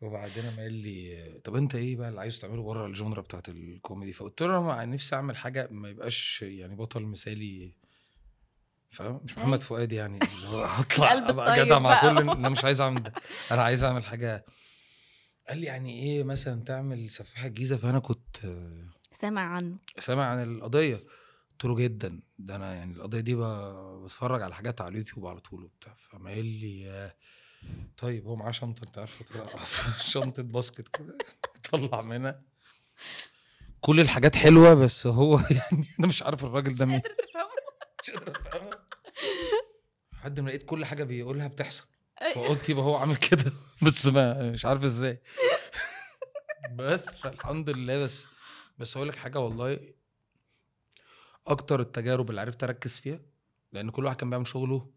وبعدين 0.00 0.50
قال 0.50 0.72
لي 0.72 1.40
طب 1.44 1.56
أنت 1.56 1.74
إيه 1.74 1.96
بقى 1.96 2.08
اللي 2.08 2.20
عايز 2.20 2.38
تعمله 2.38 2.62
بره 2.62 2.86
الجونرا 2.86 3.20
بتاعت 3.20 3.48
الكوميدي؟ 3.48 4.12
فقلت 4.12 4.42
له 4.42 4.58
أنا 4.82 4.84
نفسي 4.84 5.16
أعمل 5.16 5.36
حاجة 5.36 5.68
ما 5.70 5.88
يبقاش 5.88 6.42
يعني 6.42 6.76
بطل 6.76 7.02
مثالي 7.02 7.74
فاهم؟ 8.90 9.20
مش 9.24 9.38
محمد 9.38 9.62
فؤاد 9.62 9.92
يعني 9.92 10.18
اللي 10.34 10.48
هو 10.48 10.62
هطلع 10.64 11.12
أبقى 11.12 11.64
جدع 11.64 11.78
مع. 11.78 12.00
كل 12.00 12.18
أنا 12.30 12.48
مش 12.48 12.64
عايز 12.64 12.80
أعمل 12.80 13.02
ده. 13.02 13.12
أنا 13.50 13.62
عايز 13.62 13.84
أعمل 13.84 14.04
حاجة 14.04 14.44
قال 15.48 15.58
لي 15.58 15.66
يعني 15.66 16.02
إيه 16.02 16.24
مثلا 16.24 16.64
تعمل 16.64 17.10
سفاحة 17.10 17.48
جيزه 17.48 17.76
فأنا 17.76 17.98
كنت 17.98 18.36
سامع 19.12 19.40
عنه. 19.40 19.76
سامع 19.98 20.24
عن 20.24 20.42
القضية. 20.42 20.96
قلت 21.52 21.64
له 21.64 21.74
جدا. 21.76 22.20
ده 22.38 22.56
أنا 22.56 22.74
يعني 22.74 22.92
القضية 22.92 23.20
دي 23.20 23.34
بتفرج 24.04 24.42
على 24.42 24.54
حاجات 24.54 24.80
على 24.80 24.88
اليوتيوب 24.92 25.26
على 25.26 25.40
طول 25.40 25.64
وبتاع. 25.64 25.94
فما 25.96 26.30
قال 26.30 26.44
لي 26.44 27.12
طيب 27.96 28.26
هو 28.26 28.36
معاه 28.36 28.50
شنطة 28.50 28.86
أنت 28.86 28.98
عارف 28.98 29.22
طلع 29.22 29.64
شنطة 30.12 30.42
باسكت 30.42 30.88
كده. 30.88 31.18
طلع 31.72 32.00
منها. 32.02 32.42
كل 33.80 34.00
الحاجات 34.00 34.36
حلوة 34.36 34.74
بس 34.74 35.06
هو 35.06 35.38
يعني 35.50 35.86
أنا 35.98 36.06
مش 36.06 36.22
عارف 36.22 36.44
الراجل 36.44 36.76
ده 36.76 36.86
مين. 36.86 37.00
قادر 37.00 37.14
تفهمه 37.18 37.48
مش 38.02 38.10
قادر 38.10 38.30
افهمها 38.40 38.86
لحد 40.12 40.40
ما 40.40 40.48
لقيت 40.48 40.62
كل 40.62 40.84
حاجة 40.84 41.04
بيقولها 41.04 41.48
بتحصل. 41.48 41.84
فقلت 42.34 42.68
يبقى 42.68 42.84
هو 42.84 42.96
عامل 42.96 43.16
كده. 43.16 43.52
بس 43.86 44.06
ما 44.06 44.50
مش 44.50 44.64
عارف 44.66 44.84
إزاي. 44.84 45.22
بس 46.78 47.14
فالحمد 47.16 47.70
لله. 47.70 48.04
بس 48.04 48.28
بس 48.78 48.96
أقول 48.96 49.08
لك 49.08 49.16
حاجة 49.16 49.40
والله. 49.40 49.80
أكتر 51.46 51.80
التجارب 51.80 52.30
اللي 52.30 52.40
عرفت 52.40 52.64
أركز 52.64 52.98
فيها 52.98 53.20
لأن 53.72 53.90
كل 53.90 54.04
واحد 54.04 54.16
كان 54.16 54.30
بيعمل 54.30 54.46
شغله. 54.46 54.90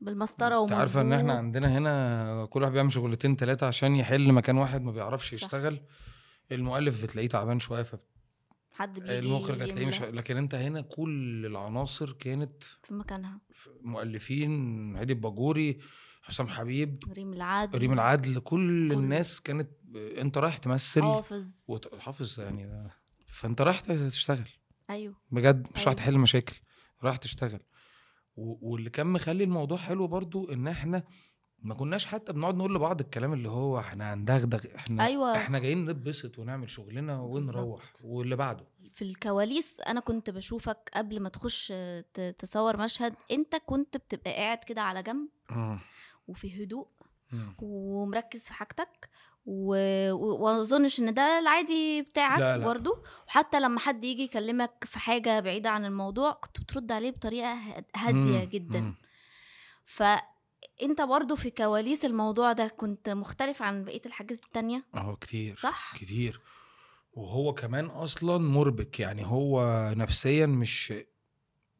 بالمسطرة 0.00 0.58
ومظبوط 0.58 0.78
عارفه 0.80 1.00
إن 1.00 1.12
إحنا 1.12 1.32
عندنا 1.32 1.78
هنا 1.78 2.46
كل 2.50 2.62
واحد 2.62 2.72
بيعمل 2.72 2.92
شغلتين 2.92 3.36
ثلاثة 3.36 3.66
عشان 3.66 3.96
يحل 3.96 4.32
مكان 4.32 4.56
واحد 4.58 4.82
ما 4.82 4.92
بيعرفش 4.92 5.32
يشتغل. 5.32 5.80
المؤلف 6.52 7.02
بتلاقيه 7.02 7.28
تعبان 7.28 7.58
شوية 7.60 7.86
حد 8.72 8.94
بيجي 8.94 9.06
فالمخرج 9.06 9.62
هتلاقيه 9.62 9.86
مش 9.86 10.02
لكن 10.02 10.36
أنت 10.36 10.54
هنا 10.54 10.80
كل 10.80 11.46
العناصر 11.46 12.12
كانت 12.12 12.62
في 12.62 12.94
مكانها. 12.94 13.40
مؤلفين 13.82 14.96
هادي 14.96 15.12
الباجوري 15.12 15.78
حسام 16.22 16.48
حبيب 16.48 17.04
ريم 17.12 17.32
العادل 17.32 17.78
ريم 17.78 17.92
العدل 17.92 18.34
كل 18.34 18.40
كل- 18.40 18.92
الناس 18.92 19.40
كانت 19.40 19.68
انت 19.96 20.38
رايح 20.38 20.58
تمثل 20.58 21.02
حافظ. 21.02 21.50
وت- 21.68 21.94
حافظ 22.00 22.40
يعني 22.40 22.66
ده 22.66 22.90
فانت 23.26 23.60
رايح 23.60 23.80
تشتغل. 23.80 24.48
أيوه. 24.90 25.14
بجد 25.30 25.62
مش 25.74 25.76
رايح 25.78 25.88
أيوة. 25.88 25.92
تحل 25.94 26.18
مشاكل 26.18 26.56
رايح 27.04 27.16
تشتغل. 27.16 27.60
و- 28.36 28.70
واللي 28.72 28.90
كان 28.90 29.06
مخلي 29.06 29.44
الموضوع 29.44 29.78
حلو 29.78 30.06
برضو 30.06 30.52
إن 30.52 30.68
إحنا 30.68 31.02
ما 31.62 31.74
كناش 31.74 32.06
حتى 32.06 32.32
بنقعد 32.32 32.54
نقول 32.54 32.74
لبعض 32.74 33.00
الكلام 33.00 33.32
اللي 33.32 33.48
هو 33.48 33.78
إحنا 33.78 34.14
هندغدغ 34.14 34.64
إحنا 34.76 35.06
أيوة. 35.06 35.36
إحنا 35.36 35.58
جايين 35.58 35.84
نتبسط 35.90 36.38
ونعمل 36.38 36.70
شغلنا 36.70 37.20
ونروح 37.20 37.84
بالظبط. 37.84 38.00
واللي 38.04 38.36
بعده. 38.36 38.64
في 38.92 39.02
الكواليس 39.02 39.80
أنا 39.80 40.00
كنت 40.00 40.30
بشوفك 40.30 40.90
قبل 40.94 41.20
ما 41.20 41.28
تخش 41.28 41.72
تصور 42.38 42.76
مشهد 42.76 43.14
أنت 43.30 43.56
كنت 43.66 43.96
بتبقى 43.96 44.32
قاعد 44.32 44.58
كده 44.58 44.82
على 44.82 45.02
جنب 45.02 45.28
وفي 46.28 46.64
هدوء. 46.64 46.88
ومركز 47.62 48.40
في 48.40 48.54
حاجتك 48.54 49.08
و- 49.46 50.12
و- 50.12 50.44
وأظنش 50.44 51.00
إن 51.00 51.14
ده 51.14 51.38
العادي 51.38 52.02
بتاعك 52.02 52.38
لا، 52.40 52.56
لا. 52.58 52.64
برضه 52.64 53.02
وحتى 53.28 53.60
لما 53.60 53.80
حد 53.80 54.04
يجي 54.04 54.22
يكلمك 54.22 54.84
في 54.86 54.98
حاجة 54.98 55.40
بعيدة 55.40 55.70
عن 55.70 55.84
الموضوع 55.84 56.32
كنت 56.32 56.60
بترد 56.60 56.92
عليه 56.92 57.10
بطريقة 57.10 57.52
هاد- 57.52 57.84
هادية. 57.96 58.44
جدا 58.44 58.80
مم. 58.80 58.94
فانت 59.84 61.00
برضه 61.08 61.36
في 61.36 61.50
كواليس 61.50 62.04
الموضوع 62.04 62.52
ده 62.52 62.68
كنت 62.68 63.10
مختلف 63.10 63.62
عن 63.62 63.84
بقية 63.84 64.02
الحاجات 64.06 64.44
التانية 64.44 64.84
آه 64.94 65.16
كتير 65.20 65.54
صح؟ 65.56 65.92
كتير 65.96 66.40
وهو 67.12 67.54
كمان 67.54 67.86
أصلا 67.86 68.38
مربك 68.38 69.00
يعني 69.00 69.26
هو 69.26 69.62
نفسيا 69.96 70.46
مش 70.46 70.92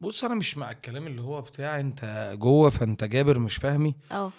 بص 0.01 0.23
أنا 0.23 0.35
مش 0.35 0.57
مع 0.57 0.71
الكلام 0.71 1.07
اللي 1.07 1.21
هو 1.21 1.41
بتاع 1.41 1.79
أنت 1.79 2.31
جوه 2.39 2.69
فأنت 2.69 3.03
جابر 3.03 3.39
مش 3.39 3.55
فاهمي. 3.55 3.95
أه. 4.11 4.31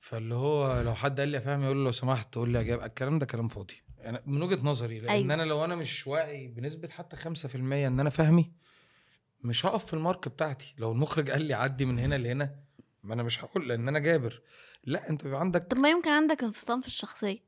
فاللي 0.00 0.34
هو 0.34 0.82
لو 0.82 0.94
حد 0.94 1.20
قال 1.20 1.28
لي 1.28 1.36
يا 1.36 1.42
فهمي 1.42 1.64
يقول 1.64 1.76
له 1.76 1.84
لو 1.84 1.92
سمحت 1.92 2.34
قول 2.34 2.50
لي 2.52 2.58
يا 2.58 2.62
جاب 2.62 2.82
الكلام 2.82 3.18
ده 3.18 3.26
كلام 3.26 3.48
فاضي. 3.48 3.74
يعني 3.98 4.22
من 4.26 4.42
وجهة 4.42 4.62
نظري 4.62 5.00
لأن 5.00 5.10
أيوة. 5.10 5.34
أنا 5.34 5.42
لو 5.42 5.64
أنا 5.64 5.76
مش 5.76 6.06
واعي 6.06 6.48
بنسبة 6.48 6.88
حتى 6.88 7.16
5% 7.16 7.54
إن 7.56 8.00
أنا 8.00 8.10
فهمي 8.10 8.52
مش 9.40 9.66
هقف 9.66 9.86
في 9.86 9.94
المارك 9.94 10.28
بتاعتي. 10.28 10.74
لو 10.78 10.92
المخرج 10.92 11.30
قال 11.30 11.42
لي 11.42 11.54
عدي 11.54 11.84
من 11.84 11.98
هنا 11.98 12.14
لهنا 12.14 12.54
ما 13.02 13.14
أنا 13.14 13.22
مش 13.22 13.44
هقول 13.44 13.68
لأن 13.68 13.88
أنا 13.88 13.98
جابر. 13.98 14.40
لا 14.84 15.10
أنت 15.10 15.24
بيبقى 15.24 15.40
عندك 15.40 15.66
طب 15.70 15.78
ما 15.78 15.90
يمكن 15.90 16.10
عندك 16.10 16.44
انفصام 16.44 16.80
في 16.80 16.86
الشخصية. 16.86 17.38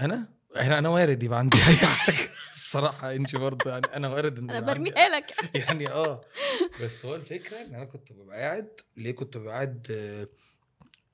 أنا؟ 0.00 0.28
أنا 0.56 0.78
أنا 0.78 0.88
وارد 0.88 1.22
يبقى 1.22 1.38
عندي 1.38 1.56
أي 1.56 1.76
حاجة. 1.76 2.28
الصراحة 2.54 3.14
انت 3.14 3.36
برضه 3.36 3.70
يعني 3.70 3.86
أنا 3.96 4.08
وارد 4.08 4.38
إن 4.38 4.50
أنا 4.50 4.60
برميها 4.60 5.08
لك. 5.08 5.34
يعني 5.68 5.88
آه. 5.88 6.20
بس 6.82 7.06
هو 7.06 7.14
الفكرة 7.14 7.56
إن 7.56 7.74
أنا 7.74 7.84
كنت 7.84 8.12
ببقى 8.12 8.40
قاعد 8.40 8.68
ليه 8.96 9.12
كنت 9.12 9.36
ببقى 9.36 9.52
قاعد 9.54 9.86
آه، 9.90 10.28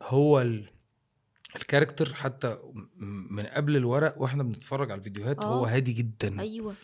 هو 0.03 0.41
ال... 0.41 0.71
الكاركتر 1.57 2.15
حتى 2.15 2.59
من 3.31 3.47
قبل 3.47 3.77
الورق 3.77 4.23
وإحنا 4.23 4.43
بنتفرج 4.43 4.91
على 4.91 4.99
الفيديوهات 4.99 5.45
هو 5.45 5.67
آه. 5.67 5.69
هادي 5.69 5.93
جدا. 5.93 6.41
أيوه. 6.41 6.75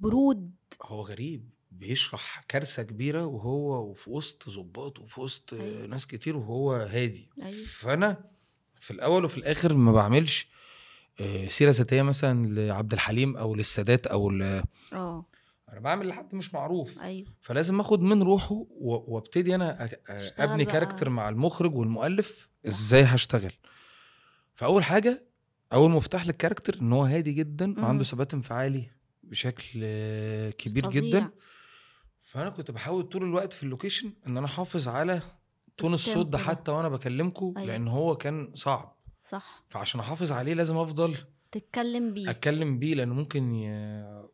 برود. 0.00 0.54
هو 0.82 1.00
غريب 1.02 1.50
بيشرح 1.70 2.44
كارثة 2.48 2.82
كبيرة 2.82 3.24
وهو 3.26 3.90
وفي 3.90 4.10
وسط 4.10 4.50
ظباط 4.50 4.98
وفي 4.98 5.20
وسط 5.20 5.54
أيوة. 5.54 5.86
ناس 5.86 6.06
كتير 6.06 6.36
وهو 6.36 6.72
هادي. 6.72 7.30
أيوة. 7.42 7.66
فأنا 7.66 8.24
في 8.80 8.90
الأول 8.90 9.24
وفي 9.24 9.38
الآخر 9.38 9.74
ما 9.74 9.92
بعملش 9.92 10.53
سيرة 11.48 11.70
ذاتية 11.70 12.02
مثلا 12.02 12.46
لعبد 12.46 12.92
الحليم 12.92 13.36
أو 13.36 13.54
للسادات 13.54 14.06
أو 14.06 14.30
ل... 14.30 14.62
آه 14.92 15.26
أنا 15.72 15.80
بعمل 15.80 16.08
لحد 16.08 16.34
مش 16.34 16.54
معروف 16.54 17.00
أيوه 17.02 17.28
فلازم 17.40 17.80
آخد 17.80 18.00
من 18.00 18.22
روحه 18.22 18.66
وابتدي 18.80 19.54
أنا 19.54 19.88
أبني. 20.38 20.64
character 20.64 21.08
مع 21.08 21.28
المخرج 21.28 21.74
والمؤلف 21.74 22.48
إزاي 22.66 23.02
هشتغل 23.02 23.52
فأول 24.54 24.84
حاجة 24.84 25.24
أول 25.72 25.90
مفتاح 25.90 26.26
لل 26.26 26.36
character 26.36 26.78
إن 26.80 26.92
هو 26.92 27.04
هادي 27.04 27.32
جدا. 27.32 27.80
وعنده 27.82 28.04
ثبات 28.04 28.34
انفعالي 28.34 28.90
بشكل 29.22 29.80
آه، 29.84 30.50
كبير 30.50 30.84
فظيع. 30.84 31.02
جدا 31.02 31.30
فأنا 32.20 32.50
كنت 32.50 32.70
بحاول 32.70 33.02
طول 33.02 33.22
الوقت 33.22 33.52
في 33.52 33.62
ال 33.62 33.68
location 33.68 34.12
إن 34.26 34.36
أنا 34.36 34.46
أحافظ 34.46 34.88
على 34.88 35.22
tone 35.76 35.94
الصوت 35.94 36.26
ده. 36.26 36.38
حتى 36.38 36.70
وأنا 36.70 36.88
بكلمكم 36.88 37.54
أيوة. 37.56 37.68
لأن 37.68 37.88
هو 37.88 38.16
كان 38.16 38.50
صعب 38.54 38.96
صح. 39.24 39.64
فعشان 39.68 40.00
أحافظ 40.00 40.32
عليه 40.32 40.54
لازم 40.54 40.76
أفضل 40.76 41.16
تتكلم 41.52 42.14
بيه. 42.14 42.30
أتكلم 42.30 42.78
بيه 42.78 42.94
لأن 42.94 43.08
ممكن 43.08 43.54
ي... 43.54 43.70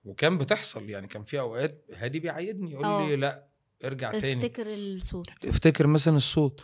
وكان 0.04 0.38
بتحصل 0.38 0.90
يعني 0.90 1.06
كان 1.06 1.24
في 1.24 1.40
أوقات 1.40 1.84
هادي 1.94 2.20
بيعيدني 2.20 2.70
يقول 2.70 2.86
لي 2.86 3.12
آه. 3.12 3.16
لأ 3.16 3.46
ارجع 3.84 4.10
تاني. 4.12 4.32
افتكر 4.46 4.66
الصوت 4.74 5.26
افتكر 5.44 5.86
مثلا 5.86 6.16
الصوت. 6.16 6.60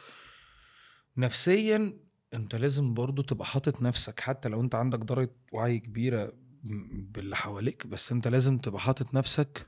نفسيا 1.17 1.99
أنت 2.35 2.55
لازم 2.55 2.95
برضو 2.95 3.23
تبقى 3.23 3.47
حاطط 3.47 3.83
نفسك 3.83 4.21
حتى 4.21 4.49
لو 4.49 4.61
أنت 4.61 4.75
عندك 4.75 4.99
درجة 4.99 5.31
وعي 5.53 5.79
كبيرة 5.79 6.33
م- 6.65 7.07
باللي 7.13 7.37
حواليك 7.37 7.87
بس 7.87 8.13
أنت 8.13 8.29
لازم 8.29 8.59
تبقى 8.59 8.81
حاطط 8.81 9.15
نفسك 9.15 9.67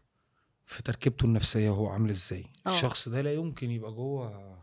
في 0.66 0.82
تركيبته 0.82 1.24
النفسية 1.24 1.70
وهو 1.70 1.88
عامل 1.88 2.10
إزاي. 2.10 2.44
آه. 2.66 2.70
الشخص 2.70 3.08
ده 3.08 3.20
لا 3.20 3.32
يمكن 3.34 3.70
يبقى 3.70 3.92
جوه 3.92 4.58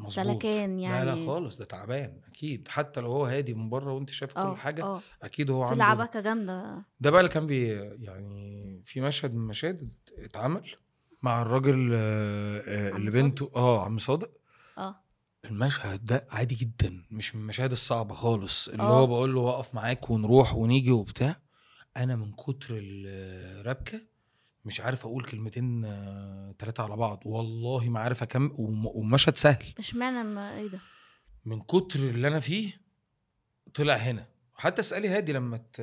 مظبوط. 0.00 0.12
سلكان 0.26 0.76
لا 0.80 1.04
لا 1.04 1.10
يعني. 1.14 1.26
خالص 1.26 1.58
ده 1.58 1.64
تعبان 1.64 2.20
أكيد. 2.28 2.68
حتى 2.68 3.00
لو 3.00 3.12
هو 3.12 3.24
هادي 3.24 3.54
من 3.54 3.70
بره 3.70 3.92
وأنت 3.92 4.10
شايف 4.10 4.32
كل 4.32 4.56
حاجة 4.56 4.84
آه. 4.84 5.00
أكيد 5.22 5.50
هو 5.50 5.64
في 5.64 5.70
عنده 5.70 5.78
لعبكة 5.84 6.20
جامدة. 6.20 6.82
ده 7.00 7.10
بقى 7.10 7.20
اللي 7.20 7.32
كان 7.32 7.46
بي 7.46 7.68
يعني 8.00 8.82
في 8.86 9.00
مشهد 9.00 9.34
من 9.34 9.40
المشاهد 9.40 9.90
اتعمل 10.18 10.70
مع 11.22 11.42
الراجل 11.42 11.90
آه، 11.94 12.62
آه، 12.66 12.96
اللي؟ 12.96 13.10
بنته 13.10 13.50
آه 13.56 13.84
عم 13.84 13.98
صادق. 13.98 14.30
آه. 14.78 14.96
المشهد 15.44 16.04
ده 16.04 16.26
عادي 16.30 16.54
جدا 16.54 17.02
مش 17.10 17.34
من 17.36 17.42
المشاهد 17.42 17.70
الصعبة 17.72 18.14
خالص 18.14 18.68
اللي 18.68 18.82
آه. 18.82 19.00
هو 19.00 19.06
بقول 19.06 19.34
له 19.34 19.40
وقف 19.40 19.74
معاك 19.74 20.10
ونروح 20.10 20.54
ونيجي 20.54 20.90
وبتاع. 20.90 21.36
أنا 21.96 22.16
من 22.16 22.32
كتر 22.32 22.68
الربكة 22.80 24.00
مش 24.64 24.80
عارف 24.80 25.06
أقول 25.06 25.24
كلمتين 25.24 25.84
آه، 25.84 26.54
تلاتة 26.58 26.82
على 26.84 26.96
بعض. 26.96 27.22
والله 27.24 27.88
ما 27.88 28.00
عارف 28.00 28.22
اكمل 28.22 28.50
وم- 28.58 28.86
ومشهد 28.86 29.36
سهل. 29.36 29.64
اشمعنى 29.78 30.22
ما 30.22 30.56
إيه 30.58 30.66
ده؟ 30.66 30.78
من 31.44 31.60
كتر 31.60 31.98
اللي 32.00 32.28
أنا 32.28 32.40
فيه 32.40 32.80
طلع 33.74 33.94
هنا. 33.96 34.26
حتى 34.54 34.80
اسألي 34.80 35.08
هادي 35.08 35.32
لما 35.32 35.56
ت... 35.56 35.80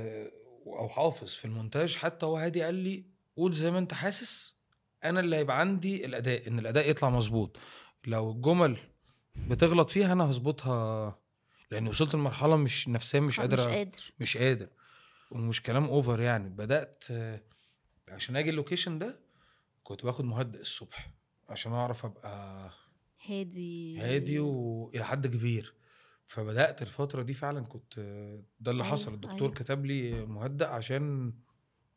أو 0.68 0.90
حافظ 0.90 1.34
في 1.34 1.46
المونتاج 1.46 1.96
حتى 1.96 2.26
هو 2.26 2.38
هادي 2.38 2.62
قال 2.64 2.76
لي 2.76 3.06
قول 3.38 3.54
زي 3.54 3.72
ما 3.72 3.80
أنت 3.80 3.94
حاسس 3.94 4.56
أنا 5.04 5.20
اللي 5.20 5.36
هيبقى 5.36 5.60
عندي 5.60 6.06
الأداء 6.06 6.48
إن 6.48 6.60
الأداء 6.60 6.90
يطلع 6.90 7.10
مظبوط. 7.10 7.58
لو 8.08 8.32
الجمل 8.32 8.78
بتغلط 9.50 9.90
فيها 9.90 10.14
أنا 10.14 10.24
هظبطها 10.30 11.20
لأن 11.72 11.88
وصلت 11.88 12.16
لمرحلة 12.16 12.56
مش 12.58 12.88
نفسيا 12.88 13.20
مش 13.20 13.40
آه، 13.40 13.44
قادر 13.44 13.58
مش 13.58 13.66
قادر. 13.68 14.14
مش 14.20 14.38
قادر. 14.38 14.68
ومش 15.32 15.62
كلام 15.64 15.86
over 15.86 16.20
يعني. 16.22 16.50
بدأت 16.50 17.04
آه، 17.12 17.42
عشان 18.10 18.36
أجي 18.36 18.50
ال 18.50 18.55
location 18.55 19.00
ده 19.00 19.20
كنت 19.84 20.06
باخد 20.06 20.26
مهدئ 20.26 20.62
الصبح 20.62 21.12
عشان 21.50 21.74
اعرف 21.74 22.06
ابقى 22.06 22.70
هادي. 23.26 24.00
هادي 24.00 24.40
وإلى 24.40 25.06
حد 25.06 25.28
كبير. 25.28 25.74
فبدأت 26.26 26.82
الفترة 26.82 27.22
دي 27.22 27.34
فعلا 27.34 27.62
كنت 27.66 28.00
ده 28.60 28.72
اللي 28.72 28.84
أيوة، 28.84 28.94
حصل. 28.94 29.14
الدكتور 29.14 29.42
أيوة. 29.42 29.54
كتب 29.54 29.86
لي 29.86 30.26
مهدئ 30.26 30.66
عشان 30.66 31.34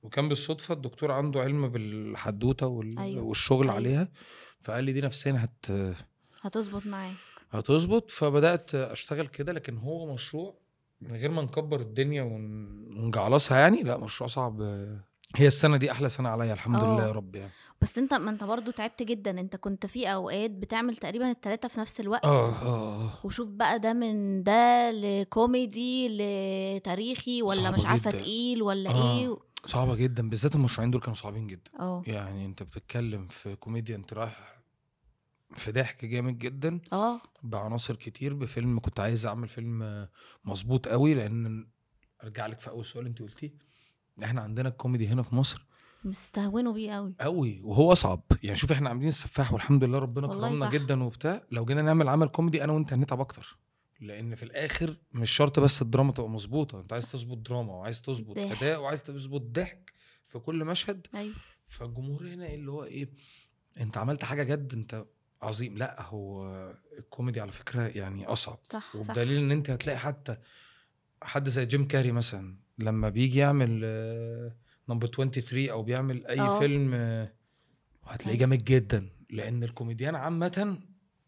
وكان 0.03 0.29
بالصدفة 0.29 0.75
الدكتور 0.75 1.13
عنده 1.13 1.41
علم 1.41 1.69
بالحدوتة 1.69 2.67
وال... 2.67 2.99
أيوة، 2.99 3.23
والشغل 3.23 3.63
أيوة. 3.63 3.75
عليها. 3.75 4.09
فقال 4.63 4.85
لي 4.85 4.93
دي 4.93 5.01
نفسيا 5.01 5.33
هت 5.45 5.95
هتظبط 6.43 6.87
معاك. 6.87 7.15
هتظبط. 7.51 8.11
فبدأت 8.11 8.75
أشتغل 8.75 9.27
كده 9.27 9.53
لكن 9.53 9.77
هو 9.77 10.13
مشروع 10.13 10.59
من 11.01 11.17
غير 11.17 11.31
ما 11.31 11.43
نكبر 11.43 11.81
الدنيا 11.81 12.23
ونجعلصها 12.23 13.59
يعني 13.59 13.83
لا 13.83 13.97
مشروع 13.97 14.29
صعب 14.29 14.61
هي 15.37 15.47
السنة 15.47 15.77
دي 15.77 15.91
أحلى 15.93 16.09
سنة 16.09 16.29
عليا 16.29 16.53
الحمد 16.53 16.81
أوه. 16.81 16.95
لله 16.95 17.07
يا 17.07 17.13
رب 17.13 17.35
يعني. 17.37 17.51
بس 17.83 17.99
أنت 17.99 18.15
ما 18.15 18.31
أنت 18.31 18.45
برضو 18.45 18.71
تعبت 18.71 19.03
جدا. 19.03 19.41
أنت 19.41 19.57
كنت 19.57 19.87
في 19.87 20.07
أوقات 20.13 20.51
بتعمل 20.51 20.97
تقريبا 20.97 21.31
التلاتة 21.31 21.69
في 21.69 21.81
نفس 21.81 22.01
الوقت. 22.01 22.25
آه 22.25 22.49
آه. 22.49 23.13
وشوف 23.25 23.49
بقى 23.49 23.79
ده 23.79 23.93
من 23.93 24.43
ده 24.43 24.91
لكوميدي 24.91 26.09
لتاريخي 26.09 27.43
ولا 27.43 27.71
مش 27.71 27.87
عارفة 27.87 28.11
تقيل 28.11 28.63
ولا 28.63 28.91
آه. 28.91 29.19
إيه؟ 29.19 29.37
صعبة 29.67 29.95
جدا 29.95 30.29
بالذات 30.31 30.55
المشروعين 30.55 30.91
دول 30.91 31.01
كانوا 31.01 31.15
صعبين 31.15 31.47
جدا. 31.47 31.71
آه. 31.81 32.03
يعني 32.07 32.47
أنت 32.47 32.63
بتتكلم 32.63 33.29
في 33.29 33.57
كوميديا 33.57 33.97
انت 33.97 34.13
رايح 34.13 34.61
في 35.57 35.73
ضحك 35.73 36.05
جامد 36.05 36.39
جدا 36.39 36.81
آه. 36.93 37.21
بعناصر 37.43 37.97
كتير 37.97 38.35
بفيلم 38.35 38.81
كنت 38.81 39.01
عايز 39.01 39.27
أعمل 39.27 39.49
فيلم 39.49 40.09
مظبوط 40.45 40.89
قوي 40.89 41.15
لأن 41.15 41.67
أرجع 42.25 42.47
لك 42.47 42.61
في 42.61 42.71
أول 42.71 42.87
سؤال 42.87 43.07
أنت 43.07 43.23
قلتيه. 43.23 43.70
إحنا 44.25 44.41
عندنا 44.41 44.69
الكوميدي 44.69 45.09
هنا 45.09 45.23
في 45.23 45.35
مصر 45.35 45.67
مستهونوا 46.05 46.73
بيه 46.73 46.93
قوي. 46.93 47.15
قوي 47.21 47.61
وهو 47.65 47.93
اصعب 47.93 48.23
يعني 48.43 48.57
شوف 48.57 48.73
إحنا 48.73 48.89
عاملين 48.89 49.09
السفاح 49.09 49.53
والحمد 49.53 49.85
لله 49.85 49.99
ربنا 49.99 50.27
كرمنا 50.27 50.71
جدا 50.71 51.03
وبتاع. 51.03 51.43
لو 51.51 51.65
جينا 51.65 51.83
نعمل 51.83 52.09
عمل 52.09 52.29
كوميدي 52.29 52.65
أنا 52.65 52.73
وأنت 52.73 52.93
هنتعب 52.93 53.21
أكتر. 53.21 53.59
لأن 54.01 54.35
في 54.35 54.43
الآخر 54.43 54.97
مش 55.13 55.31
شرط 55.31 55.61
بس 55.61 55.83
الدراما 55.83 56.13
تبقى 56.13 56.31
مظبوطة. 56.31 56.81
أنت 56.81 56.93
عايز 56.93 57.13
تظبط 57.13 57.37
دراما 57.39 57.73
وعايز 57.73 58.03
تظبط 58.03 58.39
أداء 58.39 58.81
وعايز 58.81 59.03
تظبط 59.03 59.41
ضحك 59.41 59.93
في 60.29 60.39
كل 60.39 60.65
مشهد. 60.65 61.07
أيوه. 61.15 61.35
فالجمهور 61.69 62.29
هنا 62.29 62.55
اللي 62.55 62.71
هو 62.71 62.85
إيه 62.85 63.09
أنت 63.81 63.97
عملت 63.97 64.25
حاجة 64.25 64.43
جد 64.43 64.73
أنت 64.73 65.07
عظيم. 65.43 65.77
لأ 65.77 66.03
هو 66.03 66.47
الكوميدي 66.99 67.41
على 67.41 67.53
فكرة 67.53 67.83
يعني 67.83 68.27
أصعب. 68.27 68.59
صح. 68.63 68.97
وبدليل 68.97 69.39
إن 69.39 69.51
أنت 69.51 69.71
هتلاقي 69.71 69.99
حتى 69.99 70.37
حد 71.23 71.49
زي 71.49 71.67
جيم 71.67 71.85
كاري 71.89 72.13
مثلا 72.13 72.57
لما 72.83 73.09
بيجي 73.09 73.39
يعمل 73.39 73.81
number 74.89 75.07
23 75.07 75.69
أو 75.69 75.83
بيعمل 75.83 76.27
أي 76.27 76.41
أوه. 76.41 76.59
فيلم 76.59 76.95
هتلاقيه 78.05 78.27
أيوه. 78.27 78.37
جامد 78.41 78.65
جدا 78.65 79.09
لأن 79.31 79.65
الكوميديان 79.65 80.15
عامة 80.15 80.79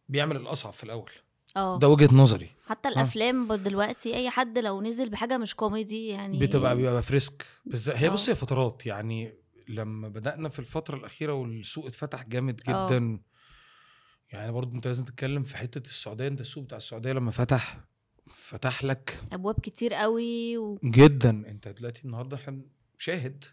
بيعمل 0.08 0.36
الأصعب 0.36 0.72
في 0.72 0.84
الأول. 0.84 1.10
آه. 1.56 1.78
ده 1.78 1.88
وجهة 1.88 2.14
نظري. 2.14 2.50
حتى 2.66 2.88
الأفلام 2.88 3.54
دلوقتي 3.54 4.14
أي 4.14 4.30
حد 4.30 4.58
لو 4.58 4.82
نزل 4.82 5.10
بحاجة 5.10 5.38
مش 5.38 5.54
كوميدي 5.54 6.08
يعني 6.08 6.38
بتبقى 6.38 6.76
بيبقى 6.76 7.02
ف 7.02 7.11
risk 7.11 7.46
بالذات 7.66 7.96
هي 7.96 8.10
بصي 8.10 8.34
فترات. 8.34 8.86
يعني 8.86 9.34
لما 9.68 10.08
بدأنا 10.08 10.48
في 10.48 10.58
الفترة 10.58 10.96
الأخيرة 10.96 11.32
والسوق 11.32 11.86
اتفتح 11.86 12.22
جامد 12.22 12.56
جدا 12.56 12.74
أوه. 13.10 13.20
يعني 14.32 14.52
برضه 14.52 14.74
أنت 14.76 14.86
لازم 14.86 15.04
تتكلم 15.04 15.42
في 15.42 15.56
حتة 15.56 15.88
السعودية. 15.88 16.26
أنت 16.28 16.40
السوق 16.40 16.64
بتاع 16.64 16.78
السعودية 16.78 17.12
لما 17.12 17.30
فتح 17.30 17.80
فتح 18.36 18.84
لك 18.84 19.20
أبواب 19.32 19.60
كتير 19.62 19.94
قوي 19.94 20.58
و... 20.58 20.78
جدا. 20.84 21.30
أنت 21.30 21.68
دلوقتي 21.68 22.04
النهارده 22.04 22.36
إحنا 22.36 22.60
شاهد 22.98 23.44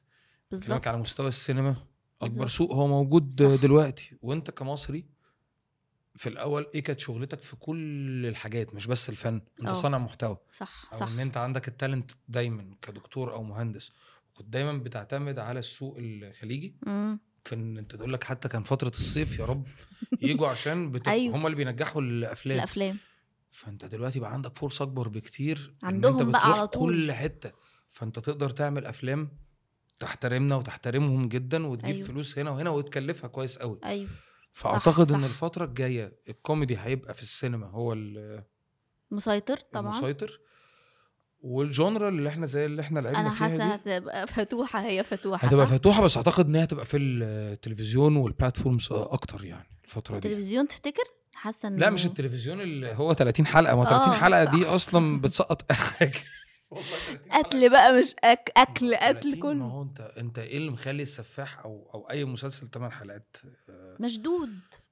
بالظبط. 0.52 0.88
على 0.88 0.98
مستوى 0.98 1.28
السينما. 1.28 1.76
أكبر 2.22 2.34
بالزبط. 2.36 2.50
سوق 2.50 2.74
هو 2.74 2.88
موجود 2.88 3.42
صح. 3.56 3.62
دلوقتي. 3.62 4.12
وأنت 4.22 4.52
كمصري 4.52 5.06
في 6.16 6.30
الأول 6.30 6.68
إيه 6.76 6.84
كانت 6.84 7.00
شغلتك 7.00 7.40
في 7.42 7.56
كل 7.56 8.26
الحاجات 8.26 8.74
مش 8.74 8.86
بس 8.88 9.10
الفن. 9.10 9.42
أنت 9.60 9.68
أوه. 9.68 9.74
صانع 9.74 9.98
محتوى. 9.98 10.38
صح 10.52 10.90
أو 10.94 11.00
صح. 11.00 11.08
إن 11.08 11.20
أنت 11.20 11.38
عندك 11.38 11.68
التالنت 11.68 12.12
دايما 12.28 12.76
كدكتور 12.82 13.34
أو 13.34 13.44
مهندس. 13.44 13.92
كنت 14.34 14.48
دايما 14.48 14.74
بتعتمد 14.74 15.40
على 15.40 15.60
السوق 15.60 15.96
الخليجي. 16.00 16.76
مم. 16.88 17.20
في 17.46 17.56
إن 17.56 17.78
أنت 17.78 17.96
تقول 17.96 18.14
لك 18.14 18.24
حتى 18.24 18.48
كان 18.50 18.64
فترة 18.64 18.88
الصيف 18.90 19.40
يا 19.40 19.46
رب 19.46 19.68
يجوا 20.22 20.48
عشان 20.48 20.92
بتبقى 20.92 21.12
أيوه. 21.12 21.36
هم 21.36 21.46
اللي 21.46 21.58
بينجحوا 21.58 22.02
الأفلام. 22.02 22.58
الأفلام. 22.58 22.98
فانت 23.51 23.86
دلوقتي 23.86 24.20
بقى 24.20 24.34
عندك 24.34 24.58
فرصة 24.58 24.84
أكبر 24.84 25.08
بكتير 25.08 25.74
عندهم 25.84 26.13
إن 26.13 26.20
أنت 26.22 26.29
بقى 26.29 26.51
على 26.53 26.68
طول. 26.68 26.94
كل 26.94 27.12
حتة. 27.12 27.51
فأنت 27.89 28.20
تقدر 28.20 28.50
تعمل 28.50 28.86
أفلام 28.86 29.29
تحترمنا 30.00 30.56
وتحترمهم 30.56 31.27
جدا 31.27 31.68
وتجيب 31.68 31.96
أيوه. 31.96 32.08
فلوس 32.08 32.39
هنا 32.39 32.52
وهنا 32.52 32.69
وتكلفها 32.69 33.28
كويس 33.28 33.58
قوي 33.58 33.80
أيوه. 33.86 34.10
فأعتقد 34.52 35.10
صح 35.10 35.15
إن 35.15 35.21
صح. 35.21 35.28
الفترة 35.28 35.65
الجاية 35.65 36.19
الكوميدي 36.30 36.78
هيبقى 36.78 37.13
في 37.13 37.21
السينما 37.21 37.67
هو 37.67 37.95
مسيطر 39.12 39.58
طبعا. 39.58 39.89
مسيطر 39.89 40.39
والجونرا 41.41 42.10
اللي 42.10 42.30
إحنا 42.30 42.45
زي 42.45 42.65
اللي 42.65 42.82
إحنا 42.82 43.00
لعبنا 43.00 43.19
أنا 43.19 43.30
فيها 43.30 43.38
حاسة 43.50 43.63
هتبقى 43.74 44.28
فتوحة 44.38 44.86
هي 44.86 45.04
فتوحة 45.04 45.47
هتبقى 45.47 45.67
فتوحة 45.67 46.04
بس 46.04 46.17
أعتقد 46.17 46.45
إن 46.45 46.56
هي 46.56 46.63
هتبقى 46.63 46.86
في 46.86 46.97
التلفزيون 46.97 48.15
والبلاتفورمز 48.15 48.88
أكتر 48.91 49.45
يعني 49.45 49.67
الفترة 49.84 50.19
دي. 50.19 50.28
التلفزيون 50.28 50.67
تفتكر؟ 50.67 51.04
حاسة 51.39 51.67
انه 51.67 51.78
لا 51.78 51.89
مش 51.89 52.06
التلفزيون 52.06 52.62
اللي 52.62 52.93
هو 52.95 53.13
30 53.13 53.45
حلقة. 53.45 53.75
ما 53.75 53.86
30 53.86 54.13
حلقة 54.13 54.43
دي 54.43 54.65
أصلا 54.65 55.21
بتسقط 55.21 55.71
حاجة. 55.71 56.19
قتل 57.34 57.69
بقى 57.69 57.99
مش 57.99 58.15
أك... 58.23 58.52
أكل 58.58 58.95
قتل 58.95 59.39
كله. 59.39 59.54
ما 59.54 59.71
هو 59.71 59.82
أنت 59.82 60.02
أنت 60.02 60.39
إيه 60.39 60.58
اللي 60.58 60.71
مخلي 60.71 61.04
السفاح 61.04 61.60
أو 61.60 61.89
أو 61.93 62.10
أي 62.10 62.25
مسلسل 62.25 62.67
8 62.73 62.95
حلقات؟ 62.95 63.38
مشدود. 63.99 64.49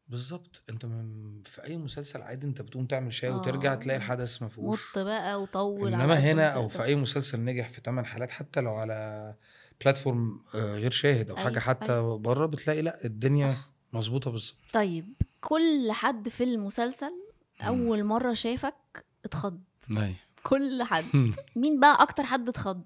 بالظبط. 0.07 0.63
أنت 0.69 0.85
من 0.85 1.41
في 1.45 1.63
أي 1.63 1.77
مسلسل 1.77 2.21
عادي 2.21 2.47
أنت 2.47 2.61
بتقوم 2.61 2.85
تعمل 2.85 3.13
شاي 3.13 3.29
وترجع 3.29 3.75
تلاقي 3.75 3.97
الحدث 3.97 4.41
ما 4.41 4.49
فيهوش. 4.49 4.97
مط 4.97 5.03
بقى 5.03 5.41
وطول 5.41 5.93
إنما 5.93 6.19
هنا 6.19 6.47
أو 6.49 6.67
في 6.67 6.83
أي 6.83 6.95
مسلسل 6.95 7.43
نجح 7.45 7.69
في 7.69 7.81
8 7.85 8.07
حلقات 8.09 8.31
حتى 8.31 8.61
لو 8.61 8.75
على 8.75 9.33
بلاتفورم 9.81 10.41
غير 10.55 10.91
شاهد 10.91 11.29
أو. 11.29 11.35
حاجة 11.35 11.59
حتى. 11.59 12.01
بره 12.01 12.45
بتلاقي 12.45 12.81
لأ 12.81 13.05
الدنيا 13.05 13.57
مظبوطة 13.97 14.31
بالظبط. 14.31 14.57
طيب 14.73 15.13
كل 15.41 15.91
حد 15.91 16.29
في 16.29 16.43
المسلسل 16.43 17.13
أول 17.61 18.03
مرة 18.03 18.33
شافك 18.33 19.05
اتخض. 19.25 19.59
أيوه 19.97 20.15
كل 20.43 20.83
حد. 20.83 21.33
مين 21.55 21.79
بقى 21.79 22.01
أكتر 22.01 22.23
حد 22.23 22.49
اتخض؟ 22.49 22.83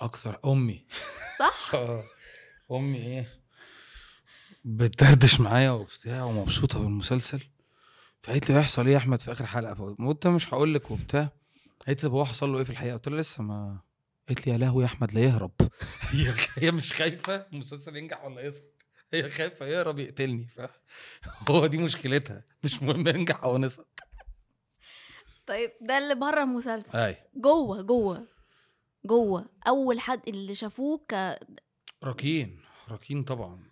أكتر 0.00 0.40
أمي. 0.44 0.84
صح؟ 1.38 1.72
أمي 2.72 2.98
إيه؟ 2.98 3.28
بتدردش 4.64 5.40
معايا 5.40 5.70
وبتاع 5.70 6.24
ومبسوطة 6.24 6.78
بالمسلسل. 6.78 7.40
فقالت 8.22 8.50
لي 8.50 8.56
هيحصل 8.56 8.86
إيه 8.86 8.92
يا 8.92 8.98
أحمد 8.98 9.20
في 9.20 9.32
آخر 9.32 9.46
حلقة؟ 9.46 9.74
فقلت 9.74 10.26
مش 10.26 10.54
هقول 10.54 10.74
لك 10.74 10.90
وبتاع. 10.90 11.28
قالت 11.86 12.02
لي 12.02 12.08
طب 12.08 12.14
هو 12.14 12.24
حصل 12.24 12.52
له 12.52 12.58
إيه 12.58 12.64
في 12.64 12.70
الحقيقة؟ 12.70 12.94
قلت 12.94 13.08
لها 13.08 13.20
لسه 13.20 13.42
ما 13.42 13.78
قالت 14.28 14.46
لي 14.46 14.52
يا 14.52 14.58
لهوي 14.58 14.82
يا 14.82 14.88
أحمد 14.88 15.12
لا 15.14 15.20
يهرب. 15.20 15.52
هي 16.00 16.34
هي 16.58 16.70
مش 16.70 16.92
خايفة 16.92 17.46
المسلسل 17.52 17.96
ينجح 17.96 18.24
ولا 18.24 18.40
يسقط؟ 18.42 18.69
هي 19.12 19.30
خايفة 19.30 19.66
يهرب 19.66 19.98
يقتلني 19.98 20.46
فهو 21.46 21.66
دي 21.72 21.78
مشكلتها 21.78 22.44
مش 22.64 22.82
مهم 22.82 23.08
ينجح 23.08 23.44
أو 23.44 23.58
نسقط 23.58 24.00
طيب 25.46 25.72
ده 25.80 25.98
اللي 25.98 26.14
بره 26.14 26.42
المسلسل. 26.42 26.96
أي. 26.96 27.16
جوه 27.34 27.82
جوه 27.82 28.26
جوه. 29.04 29.46
أول 29.68 30.00
حد 30.00 30.28
اللي 30.28 30.54
شافوه 30.54 30.98
ك 31.08 31.38
راكين 32.02 32.60
راكين 32.88 33.22
طبعا. 33.22 33.70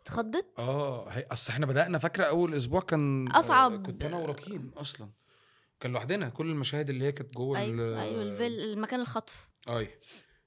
اتخضت؟ 0.00 0.46
آه 0.58 1.08
هي 1.08 1.26
أصل 1.32 1.52
إحنا 1.52 1.66
بدأنا 1.66 1.98
فاكرة 1.98 2.24
أول 2.24 2.54
أسبوع 2.54 2.80
كان 2.80 3.28
أصعب. 3.30 3.86
كنت 3.86 4.04
أنا 4.04 4.16
وراكين 4.16 4.70
أصلا. 4.76 5.10
كان 5.80 5.92
لوحدنا 5.92 6.28
كل 6.28 6.50
المشاهد 6.50 6.90
اللي 6.90 7.04
هي 7.04 7.12
كانت 7.12 7.34
جوه 7.34 7.58
أيوه 7.58 8.02
أيوه 8.02 8.22
الفيل 8.22 8.60
المكان 8.60 9.00
الخطف. 9.00 9.50
أي. 9.68 9.98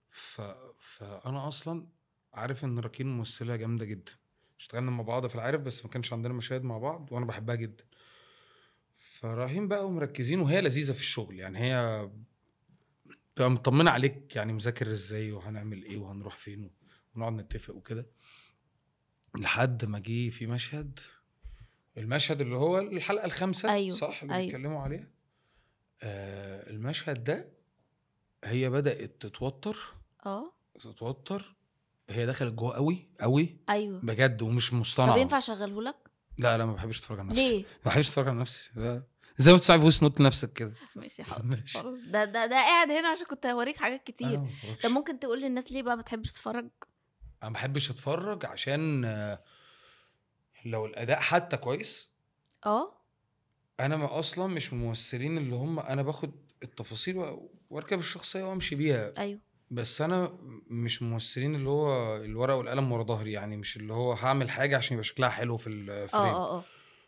ف... 0.10 0.42
فأنا 0.80 1.48
أصلا 1.48 1.88
عارف 2.34 2.66
إن 2.66 2.80
راكين 2.80 3.08
ممثلة 3.08 3.56
جامدة 3.56 3.86
جدا. 3.86 4.12
اشتغلنا 4.60 4.92
مع 4.92 5.04
بعض 5.04 5.28
في 5.28 5.36
العارف 5.36 5.62
بس 5.62 5.86
ما 5.86 5.92
كانش 5.92 6.14
عندنا 6.14 6.34
مشاهد 6.34 6.64
مع 6.64 6.78
بعض 6.78 7.12
وأنا 7.12 7.26
بحبها 7.26 7.56
جدا. 7.56 7.84
فرايحين 8.96 9.68
بقى 9.68 9.86
ومركزين 9.86 10.40
وهي 10.40 10.62
لذيذة 10.62 10.92
في 10.92 11.00
الشغل 11.00 11.40
يعني 11.40 11.60
هي 11.60 12.10
بتبقى 13.36 13.52
مطمنة 13.52 13.92
عليك 13.92 14.36
يعني 14.36 14.54
مذاكر 14.54 14.88
إزاي 14.92 15.32
وهنعمل 15.32 15.84
إيه 15.84 15.98
وهنروح 15.98 16.36
فين 16.38 16.72
ونقعد 17.16 17.34
نتفق 17.34 17.76
وكده. 17.76 18.06
لحد 19.38 19.86
ما 19.86 20.00
جه 20.00 20.30
في 20.30 20.48
مشهد 20.48 21.00
المشهد 21.98 22.42
اللي 22.42 22.58
هو 22.58 22.80
الحلقة 22.80 23.26
الخامسة 23.26 23.74
أيوه. 23.74 23.96
صح؟ 23.96 24.22
اللي 24.24 24.36
أيوه. 24.36 24.46
بيتكلموا 24.46 24.82
عليها؟ 24.82 25.08
آه 26.04 26.70
المشهد 26.70 27.24
ده 27.24 27.50
هي 28.44 28.70
بدأت 28.70 29.16
تتوتر. 29.20 29.78
آه. 30.26 30.54
تتوتر 30.80 31.56
هي 32.10 32.26
دخلت 32.26 32.54
جوه 32.54 32.76
قوي 32.76 33.10
قوي 33.22 33.58
أيوه. 33.70 34.00
بجد 34.04 34.42
ومش 34.42 34.74
مصطنعة. 34.74 35.16
طب 35.16 35.22
ينفع 35.22 35.38
أشغله 35.38 35.82
لك؟ 35.82 36.12
لا 36.38 36.58
لا 36.58 36.66
ما 36.66 36.74
بحبش 36.74 37.00
أتفرج 37.00 37.20
على 37.20 37.30
نفسي. 37.30 37.50
ليه؟ 37.50 37.64
ما 37.64 37.92
بحبش 37.92 38.08
أتفرج 38.08 38.28
على 38.28 38.40
نفسي. 38.40 38.72
لا. 38.76 39.04
زي 39.38 39.52
ما 39.52 39.58
تسمع 39.58 39.78
voice 39.78 40.04
note 40.04 40.20
لنفسك 40.20 40.54
كده؟ 40.54 40.74
ماشي 40.96 41.24
حاضر. 41.34 41.64
ده 42.08 42.26
ده 42.26 42.46
ده 42.46 42.56
قاعد 42.56 42.92
هنا 42.92 43.08
عشان 43.08 43.26
كنت 43.26 43.46
هوريك 43.46 43.78
حاجات 43.78 44.04
كتير. 44.04 44.36
آه 44.36 44.48
طب 44.84 44.90
ممكن 44.90 45.20
تقول 45.20 45.42
للناس 45.42 45.72
ليه 45.72 45.84
بقى 45.84 45.96
ما 45.96 46.02
بتحبش 46.02 46.32
تتفرج؟ 46.32 46.70
أنا 47.44 47.50
ما 47.50 47.54
بحبش 47.54 47.90
أتفرج 47.92 48.46
عشان 48.46 49.06
لو 50.66 50.86
الأداء 50.86 51.20
حتى 51.20 51.58
كويس. 51.58 52.12
آه. 52.66 52.94
أنا 53.80 53.98
ما 53.98 54.20
أصلا 54.20 54.48
مش 54.48 54.74
ممثلين 54.74 55.38
اللي 55.38 55.56
هم 55.56 55.80
أنا 55.80 56.02
باخد 56.02 56.32
التفاصيل 56.64 57.18
وأركب 57.70 58.00
الشخصية 58.00 58.44
وأمشي 58.44 58.76
بيها. 58.76 59.14
أيوه. 59.18 59.40
بس 59.72 60.02
أنا 60.02 60.38
مش 60.68 61.02
ممثلين 61.02 61.56
اللي 61.56 61.70
هو 61.70 62.16
الورق 62.18 62.56
والقلم 62.56 62.92
ورا 62.92 63.04
ظهري 63.04 63.32
يعني 63.32 63.58
مش 63.58 63.78
اللي 63.78 63.94
هو 63.94 64.14
هعمل 64.14 64.50
حاجة 64.50 64.78
عشان 64.78 64.94
يبقى 64.94 65.04
شكلها 65.04 65.30
حلو 65.30 65.58
في 65.58 65.68
الفريم. 65.68 66.24
آه 66.24 66.58
آه. 66.58 66.64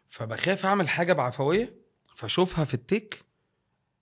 فبخاف 0.08 0.66
أعمل 0.66 0.90
حاجة 0.90 1.14
بعفوية 1.14 1.76
فاشوفها 2.16 2.66
في 2.66 2.74
التيك 2.74 3.26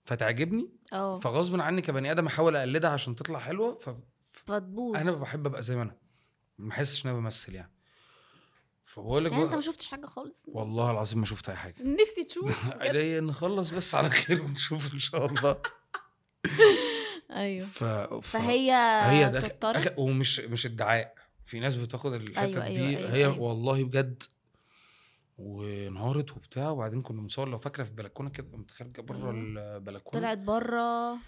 فتعجبني 0.04 0.68
آه. 0.92 1.18
فغصب 1.20 1.60
عني 1.60 1.82
كبني 1.82 2.10
آدم 2.10 2.26
أحاول 2.26 2.56
أقلدها 2.56 2.90
عشان 2.90 3.14
تطلع 3.14 3.38
حلوة 3.38 3.78
ف... 3.78 3.90
فتبوظ. 4.32 4.96
أنا 4.96 5.12
بحب 5.12 5.46
أبقى 5.46 5.62
زي 5.62 5.76
ما 5.76 5.82
أنا 5.82 5.96
ما 6.58 6.72
أحسش 6.72 7.06
إن 7.06 7.10
أنا 7.10 7.18
بمثل 7.20 7.54
يعني. 7.54 7.72
فبقول 8.84 9.24
لك 9.24 9.32
يعني 9.32 9.44
أنت 9.44 9.54
ما 9.54 9.60
شفتش 9.60 9.86
حاجة 9.88 10.06
خالص؟ 10.06 10.42
والله 10.46 10.90
العظيم 10.90 11.18
ما 11.20 11.26
شفت 11.26 11.48
أي 11.48 11.56
حاجة. 11.56 11.74
نفسي 11.80 12.24
تشوف. 12.24 12.66
عليا 12.72 13.20
نخلص 13.30 13.70
بس 13.70 13.94
على 13.94 14.10
خير 14.10 14.42
ونشوف 14.42 14.94
إن 14.94 14.98
شاء 14.98 15.26
الله. 15.26 15.56
أيوه. 17.30 17.66
ف... 17.66 17.84
ف... 17.84 18.36
فهي 18.36 18.72
هي 19.02 19.30
ده. 19.30 19.94
ومش 19.98 20.40
مش 20.40 20.66
ادعاء 20.66 21.14
في 21.46 21.60
ناس 21.60 21.76
بتاخد 21.76 22.12
الحتة 22.12 22.40
أيوة، 22.40 22.68
دي 22.68 22.80
أيوة، 22.80 22.98
أيوة، 22.98 23.10
هي 23.14 23.24
أيوة. 23.24 23.40
والله 23.40 23.84
بجد 23.84 24.22
وانهارت 25.38 26.30
وبتاع 26.30 26.70
وبعدين 26.70 27.00
كنا 27.00 27.20
بنصور 27.20 27.48
لو 27.48 27.58
فاكرة 27.58 27.84
في 27.84 27.90
البلكونة 27.90 28.30
كده 28.30 28.46
قمت 28.52 28.70
خارجه 28.70 29.00
بره. 29.00 29.30
البلكونة؟ 29.30 30.20
طلعت 30.22 30.38
بره. 30.38 31.18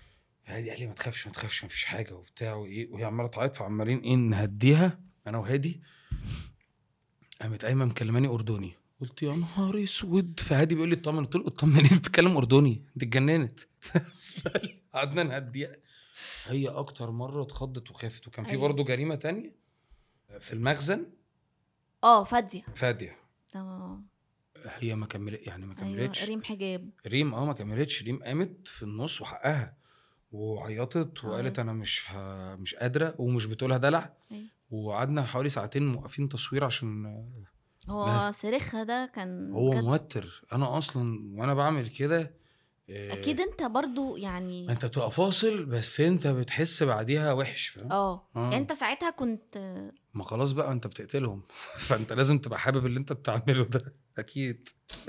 فهادي 0.45 0.71
قال 0.71 0.81
لي 0.81 0.87
ما 0.87 0.93
تخافش 0.93 1.27
ما 1.27 1.33
تخافش 1.33 1.63
ما 1.65 1.69
فيش 1.69 1.85
حاجة 1.85 2.15
وبتاع 2.15 2.55
وإيه 2.55 2.91
وهي 2.91 3.05
عمالة 3.05 3.29
تعيط 3.29 3.57
فعمالين 3.57 3.99
إيه 3.99 4.15
نهديها 4.15 5.01
أنا 5.27 5.39
وهادي. 5.39 5.81
قامت 7.43 7.65
قايمة 7.65 7.85
مكلماني 7.85 8.29
أردني. 8.29 8.73
قلت 9.01 9.23
يا 9.23 9.33
نهار 9.37 9.83
أسود. 9.83 10.41
فهادي 10.41 10.75
بيقول 10.75 10.89
لي 10.89 10.95
اطمن 10.97 11.25
قلت 11.25 11.37
له 11.37 11.47
اطمن 11.47 11.77
أنت 11.77 11.95
بتتكلم 11.95 12.37
أردني؟ 12.37 12.83
أنت 12.95 13.03
اتجننت. 13.03 13.61
قعدنا 14.95 15.23
نهديها. 15.23 15.77
هي 16.45 16.69
أكتر 16.69 17.11
مرة 17.11 17.43
اتخضت 17.43 17.91
وخافت. 17.91 18.27
وكان 18.27 18.45
في 18.45 18.51
أيوة. 18.51 18.63
برضه 18.63 18.85
جريمة 18.85 19.15
تانية 19.15 19.57
في 20.41 20.53
المخزن. 20.53 21.07
آه 22.05 22.25
فادية. 22.25 22.63
فادية. 22.75 23.17
آه 23.57 24.01
هي 24.65 24.95
ما 24.95 25.07
كملت 25.07 25.47
يعني 25.47 25.67
ما 25.67 25.75
أيوه 25.83 25.97
كملتش. 25.97 26.25
ريم 26.25 26.43
حجاب. 26.43 26.91
ريم 27.07 27.35
آه 27.35 27.45
ما 27.45 27.53
كملتش. 27.53 28.03
ريم 28.03 28.23
قامت 28.23 28.69
في 28.69 28.83
النص 28.83 29.21
وحقها 29.21 29.77
وعيطت 30.33 31.25
وقالت 31.25 31.45
عيطت. 31.45 31.59
أنا 31.59 31.73
مش 31.73 32.05
ه... 32.11 32.55
مش 32.57 32.75
قادرة 32.75 33.15
ومش 33.19 33.47
بتقولها. 33.47 33.77
دلع 33.79 34.17
أيوة. 34.33 34.47
وقعدنا 34.71 35.23
حوالي 35.23 35.49
ساعتين 35.49 35.93
موقفين 35.93 36.29
تصوير 36.29 36.65
عشان 36.65 37.07
هو. 37.89 38.31
صريخها 38.35 38.85
ده 38.85 39.11
كان 39.15 39.53
هو 39.53 39.71
بجد- 39.71 39.85
موتر. 39.85 40.43
أنا 40.53 40.79
أصلا 40.79 41.21
وأنا 41.41 41.55
بعمل 41.55 41.89
كده 41.89 42.21
آه، 42.21 42.31
أكيد 42.91 43.41
أنت 43.41 43.63
برضو 43.63 44.17
يعني 44.17 44.71
أنت 44.71 44.85
بتبقى 44.85 45.11
فاصل 45.11 45.65
بس 45.65 46.01
أنت 46.01 46.27
بتحس 46.27 46.83
بعديها 46.83 47.33
وحش 47.33 47.69
فاهم؟ 47.69 47.93
آه. 47.93 48.29
آه. 48.37 48.43
يعني 48.43 48.57
أنت 48.57 48.73
ساعتها 48.73 49.11
كنت 49.11 49.81
ما 50.15 50.25
خلاص 50.25 50.53
بقى 50.53 50.73
أنت 50.73 50.87
بتقتلهم. 50.87 51.43
فأنت 51.89 52.13
لازم 52.13 52.39
تبقى 52.39 52.59
حابب 52.59 52.87
اللي 52.87 52.99
أنت 52.99 53.13
بتعمله 53.13 53.65
ده. 53.65 53.95
أكيد. 54.19 54.69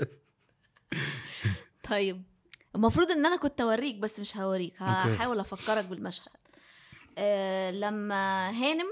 طيب 1.90 2.22
المفروض 2.74 3.10
إن 3.10 3.26
أنا 3.26 3.36
كنت 3.36 3.60
أوريك 3.60 3.96
بس 3.96 4.20
مش 4.20 4.36
هوريك. 4.36 4.82
هحاول 4.82 5.40
أفكرك 5.40 5.84
بالمشهد. 5.84 6.32
آه 7.18 7.70
لما 7.70 8.50
هانم 8.50 8.86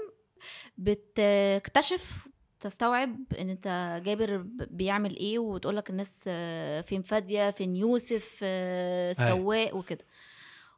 بتكتشف 0.77 2.27
تستوعب 2.59 3.17
إن 3.39 3.49
أنت 3.49 4.01
جابر 4.05 4.37
بيعمل 4.71 5.15
إيه 5.15 5.39
وتقول 5.39 5.77
لك 5.77 5.89
الناس 5.89 6.11
آه، 6.27 6.81
فين 6.81 7.01
فادية 7.01 7.51
فين 7.51 7.75
يوسف 7.75 8.39
آه، 8.43 9.13
سواق 9.13 9.75
وكده 9.75 10.05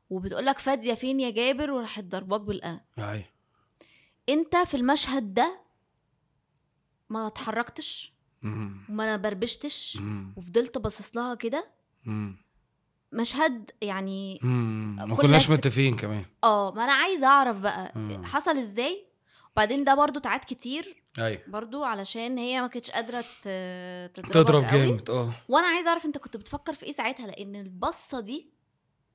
وبتقول 0.10 0.46
لك 0.46 0.60
فادية 0.60 0.94
فين 0.94 1.20
يا 1.20 1.30
جابر 1.30 1.72
وراحت 1.72 2.04
ضرباك 2.04 2.42
بالقلم 2.42 2.80
اي 3.00 3.26
أنت 4.30 4.56
في 4.58 4.78
المشهد 4.78 5.34
ده 5.34 5.60
ما 7.10 7.28
اتحركتش. 7.28 8.14
وما 8.44 9.16
بربشتش. 9.18 10.00
وفضلت 10.36 10.78
باصص 10.78 11.16
لها 11.18 11.36
كده. 11.36 11.70
مشهد 13.12 13.72
يعني. 13.82 14.40
ما 14.44 15.16
كناش 15.16 15.50
متفقين 15.50 15.96
كمان 15.96 16.26
آه 16.44 16.72
ما 16.72 16.84
أنا 16.84 16.94
عايزة 16.94 17.28
أعرف 17.28 17.60
بقى 17.60 17.92
مم. 17.96 18.26
حصل 18.26 18.58
إزاي 18.58 19.06
وبعدين 19.56 19.84
ده 19.84 19.96
برضو 19.96 20.20
تعاد 20.20 20.40
كتير 20.40 21.04
أيوه. 21.20 21.42
برضو 21.48 21.84
علشان 21.84 22.38
هي 22.38 22.62
ما 22.62 22.68
كانتش 22.68 22.92
قادرة 22.92 23.26
تضرب 24.14 24.64
قوي. 24.64 24.72
جامد 24.88 25.10
آه. 25.10 25.34
وأنا 25.50 25.68
عايزة 25.68 25.90
أعرف 25.90 26.06
أنت 26.06 26.18
كنت 26.18 26.38
بتفكر 26.38 26.74
في 26.74 26.86
إيه 26.86 26.92
ساعتها؟ 26.94 27.28
لأن 27.28 27.56
البصة 27.56 28.20
دي 28.20 28.50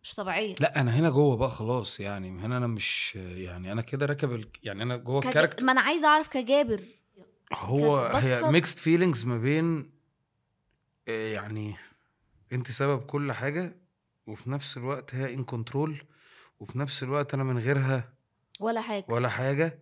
مش 0.02 0.14
طبيعية. 0.14 0.54
لا 0.60 0.80
أنا 0.80 0.90
هنا 0.98 1.10
جوه 1.10 1.36
بقى 1.36 1.50
خلاص 1.50 2.00
يعني 2.00 2.30
هنا 2.30 2.56
أنا 2.56 2.66
مش 2.66 3.14
يعني 3.16 3.72
أنا 3.72 3.82
كده 3.82 4.06
راكب 4.06 4.32
ال... 4.32 4.48
يعني 4.62 4.82
أنا 4.82 4.96
جوه 4.96 5.20
كج- 5.20 5.26
ال 5.28 5.32
character 5.32 5.64
ما 5.64 5.72
أنا 5.72 5.80
عايزة 5.80 6.06
أعرف 6.08 6.28
كجابر. 6.28 6.84
هو 7.52 7.96
هي 8.06 8.42
ميكست 8.50 8.78
فيلينجز 8.78 9.24
ما 9.26 9.38
بين 9.38 9.90
آه، 11.08 11.32
يعني 11.32 11.76
أنت 12.52 12.70
سبب 12.70 13.00
كل 13.06 13.32
حاجة 13.32 13.76
وفي 14.26 14.50
نفس 14.50 14.76
الوقت 14.76 15.14
هي 15.14 15.34
in 15.34 15.44
control 15.44 16.04
وفي 16.60 16.78
نفس 16.78 17.02
الوقت 17.02 17.34
أنا 17.34 17.44
من 17.44 17.58
غيرها 17.58 18.12
ولا 18.60 18.80
حاجة. 18.80 19.04
ولا 19.08 19.28
حاجة. 19.28 19.78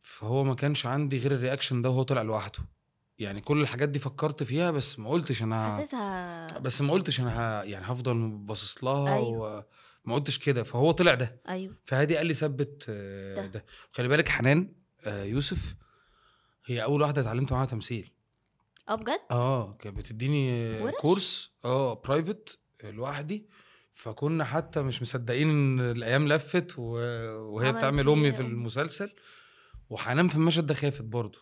فهو 0.00 0.44
ما 0.44 0.54
كانش 0.54 0.86
عندي 0.86 1.18
غير 1.18 1.32
ال 1.32 1.38
reaction 1.38 1.82
ده 1.82 1.90
وهو 1.90 2.02
طلع 2.02 2.22
لوحده 2.22 2.58
يعني 3.18 3.40
كل 3.40 3.60
الحاجات 3.60 3.88
دي 3.88 3.98
فكرت 3.98 4.42
فيها 4.42 4.70
بس 4.70 4.98
ما 4.98 5.10
قلتش 5.10 5.42
أنا 5.42 5.70
حاسسها 5.76 6.58
بس 6.58 6.82
ما 6.82 6.92
قلتش 6.92 7.20
أنا 7.20 7.40
ه... 7.40 7.62
يعني 7.62 7.84
هفضل 7.86 8.28
باصص 8.28 8.84
لها 8.84 9.16
أيوة. 9.16 9.66
وما 10.04 10.14
قلتش 10.14 10.38
كده 10.38 10.62
فهو 10.62 10.90
طلع 10.90 11.14
ده 11.14 11.40
أيوه 11.48 11.74
فهادي 11.84 12.16
قال 12.16 12.26
لي 12.26 12.34
ثبت 12.34 12.84
آه، 12.88 13.34
ده. 13.34 13.46
ده 13.46 13.64
خلي 13.92 14.08
بالك 14.08 14.28
حنان 14.28 14.72
آه، 15.04 15.24
يوسف 15.24 15.74
هي 16.66 16.82
أول 16.82 17.02
واحدة 17.02 17.20
اتعلمت 17.20 17.52
معاها 17.52 17.66
تمثيل 17.66 18.10
آه 18.88 18.94
بجد 18.94 19.20
آه 19.30 19.72
كانت 19.72 19.96
بتديني 19.96 20.70
ورش؟ 20.80 20.94
كورس 20.94 21.50
آه 21.64 21.94
برايفت 21.94 22.58
لوحدي 22.84 23.46
فكنا 23.90 24.44
حتى 24.44 24.82
مش 24.82 25.02
مصدقين 25.02 25.50
إن 25.50 25.80
الأيام 25.80 26.28
لفت 26.28 26.74
و... 26.78 26.82
وهي 27.54 27.72
بتعمل 27.72 28.08
أمي 28.08 28.32
في؟ 28.32 28.40
المسلسل 28.40 29.10
وحنان 29.90 30.28
في 30.28 30.36
المشهد 30.36 30.66
ده 30.66 30.74
خافت 30.74 31.02
برضه. 31.04 31.38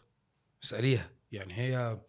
اسأليها. 0.64 1.10
يعني 1.32 1.54
هي 1.54 2.00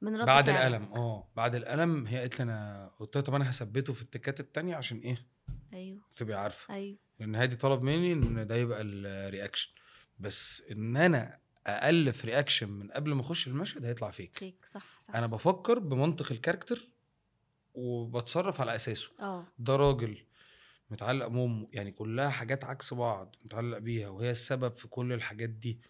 من 0.00 0.16
رد 0.16 0.26
بعد 0.26 0.44
فعلك. 0.44 0.58
الألم. 0.58 0.92
آه 0.92 1.28
بعد 1.36 1.54
الألم 1.54 2.06
هي 2.06 2.18
قالت 2.18 2.38
لي 2.38 2.42
أنا 2.42 2.90
قلت 3.00 3.16
لها 3.16 3.24
طب 3.24 3.34
أنا 3.34 3.50
هثبته 3.50 3.92
في 3.92 4.02
التكات 4.02 4.40
التانية 4.40 4.76
عشان 4.76 4.98
إيه؟ 4.98 5.16
أيوه. 5.72 6.00
تبقي 6.16 6.42
عارفة. 6.42 6.74
أيوه. 6.74 6.98
لأن 7.20 7.34
هادي 7.34 7.56
طلب 7.56 7.82
مني 7.82 8.12
إن 8.12 8.46
ده 8.46 8.56
يبقى 8.56 8.82
ال 8.82 8.92
reaction 8.92 9.70
بس 10.18 10.62
إن 10.70 10.96
أنا 10.96 11.38
الف 11.66 12.24
reaction 12.24 12.68
من 12.70 12.90
قبل 12.90 13.12
ما 13.12 13.20
أخش 13.20 13.48
المشهد 13.48 13.84
هيطلع 13.84 14.10
فيك 14.10 14.38
فيك 14.38 14.66
صح 14.72 15.00
صح. 15.08 15.16
أنا 15.16 15.26
بفكر 15.26 15.78
بمنطق 15.78 16.32
ال 16.32 16.38
character 16.38 16.88
وبتصرف 17.74 18.60
على 18.60 18.74
أساسه. 18.74 19.10
آه. 19.20 19.46
ده 19.58 19.76
راجل 19.76 20.18
متعلق 20.92 21.26
بامه 21.26 21.66
يعني 21.72 21.90
كلها 21.92 22.28
حاجات 22.28 22.64
عكس 22.64 22.94
بعض 22.94 23.36
متعلق 23.44 23.78
بيها 23.78 24.08
وهي 24.08 24.30
السبب 24.30 24.72
في 24.72 24.88
كل 24.88 25.12
الحاجات 25.12 25.48
دي. 25.48 25.80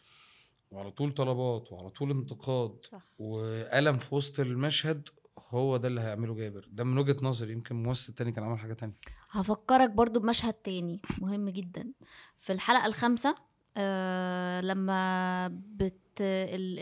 وعلى 0.70 0.90
طول 0.90 1.12
طلبات 1.14 1.72
وعلى 1.72 1.90
طول 1.90 2.10
انتقاد 2.10 2.82
صح. 2.82 3.02
وألم 3.18 3.98
في 3.98 4.14
وسط 4.14 4.40
المشهد 4.40 5.08
هو 5.48 5.76
ده 5.76 5.88
اللي 5.88 6.00
هيعمله 6.00 6.34
جابر. 6.34 6.68
ده 6.72 6.84
من 6.84 6.98
وجهة 6.98 7.16
نظري 7.22 7.52
يمكن 7.52 7.82
ممثل 7.82 8.12
تاني 8.14 8.32
كان 8.32 8.44
عمل 8.44 8.58
حاجة 8.58 8.72
تانية. 8.72 8.94
هفكرك 9.30 9.90
برضو 9.90 10.20
بمشهد 10.20 10.52
تاني 10.52 11.00
مهم 11.18 11.48
جدا. 11.48 11.92
في 12.38 12.52
الحلقة 12.52 12.86
الخامسة 12.86 13.34
آه 13.76 14.60
لما 14.60 15.48
بت 15.48 15.92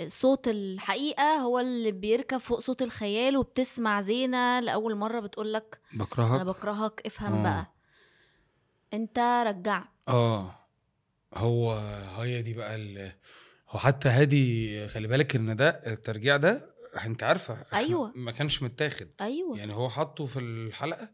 صوت 0.06 0.48
الحقيقة 0.48 1.22
هو 1.36 1.58
اللي 1.58 1.92
بيركب 1.92 2.38
فوق 2.38 2.58
صوت 2.60 2.82
الخيال 2.82 3.36
وبتسمع 3.36 4.02
زينة 4.02 4.60
لأول 4.60 4.94
مرة 4.96 5.20
بتقولك 5.20 5.80
أنا 5.94 6.04
بكرهك؟ 6.04 6.40
بكرهك 6.46 7.02
افهم 7.06 7.34
آه. 7.34 7.42
بقى. 7.42 7.72
أنت 8.94 9.18
رجعت. 9.46 9.84
آه 10.08 10.54
هو 11.34 11.72
هي 12.18 12.42
دي 12.42 12.54
بقى 12.54 12.74
ال... 12.74 13.12
هو 13.68 13.78
حتى 13.78 14.08
هادي 14.08 14.88
خلي 14.88 15.08
بالك 15.08 15.36
إن 15.36 15.56
ده 15.56 15.68
الترجيع 15.68 16.36
ده 16.36 16.74
أنت 17.04 17.22
عارفة 17.22 17.64
أيوة. 17.72 18.12
ما 18.16 18.32
كانش 18.32 18.62
متاخد. 18.62 19.08
أيوة. 19.20 19.58
يعني 19.58 19.74
هو 19.74 19.90
حطه 19.90 20.26
في 20.26 20.38
الحلقة 20.38 21.08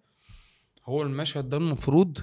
هو 0.85 1.03
المشهد 1.03 1.49
ده 1.49 1.57
المفروض 1.57 2.19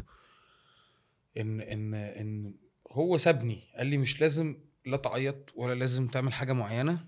إن 1.37 1.61
إن 1.61 1.93
إن 1.93 2.55
هو 2.91 3.17
سابني 3.17 3.63
قال 3.77 3.87
لي 3.87 3.97
مش 3.97 4.21
لازم 4.21 4.57
لا 4.85 4.97
تعيط 4.97 5.51
ولا 5.55 5.73
لازم 5.73 6.07
تعمل 6.07 6.33
حاجة 6.33 6.53
معينة 6.53 7.05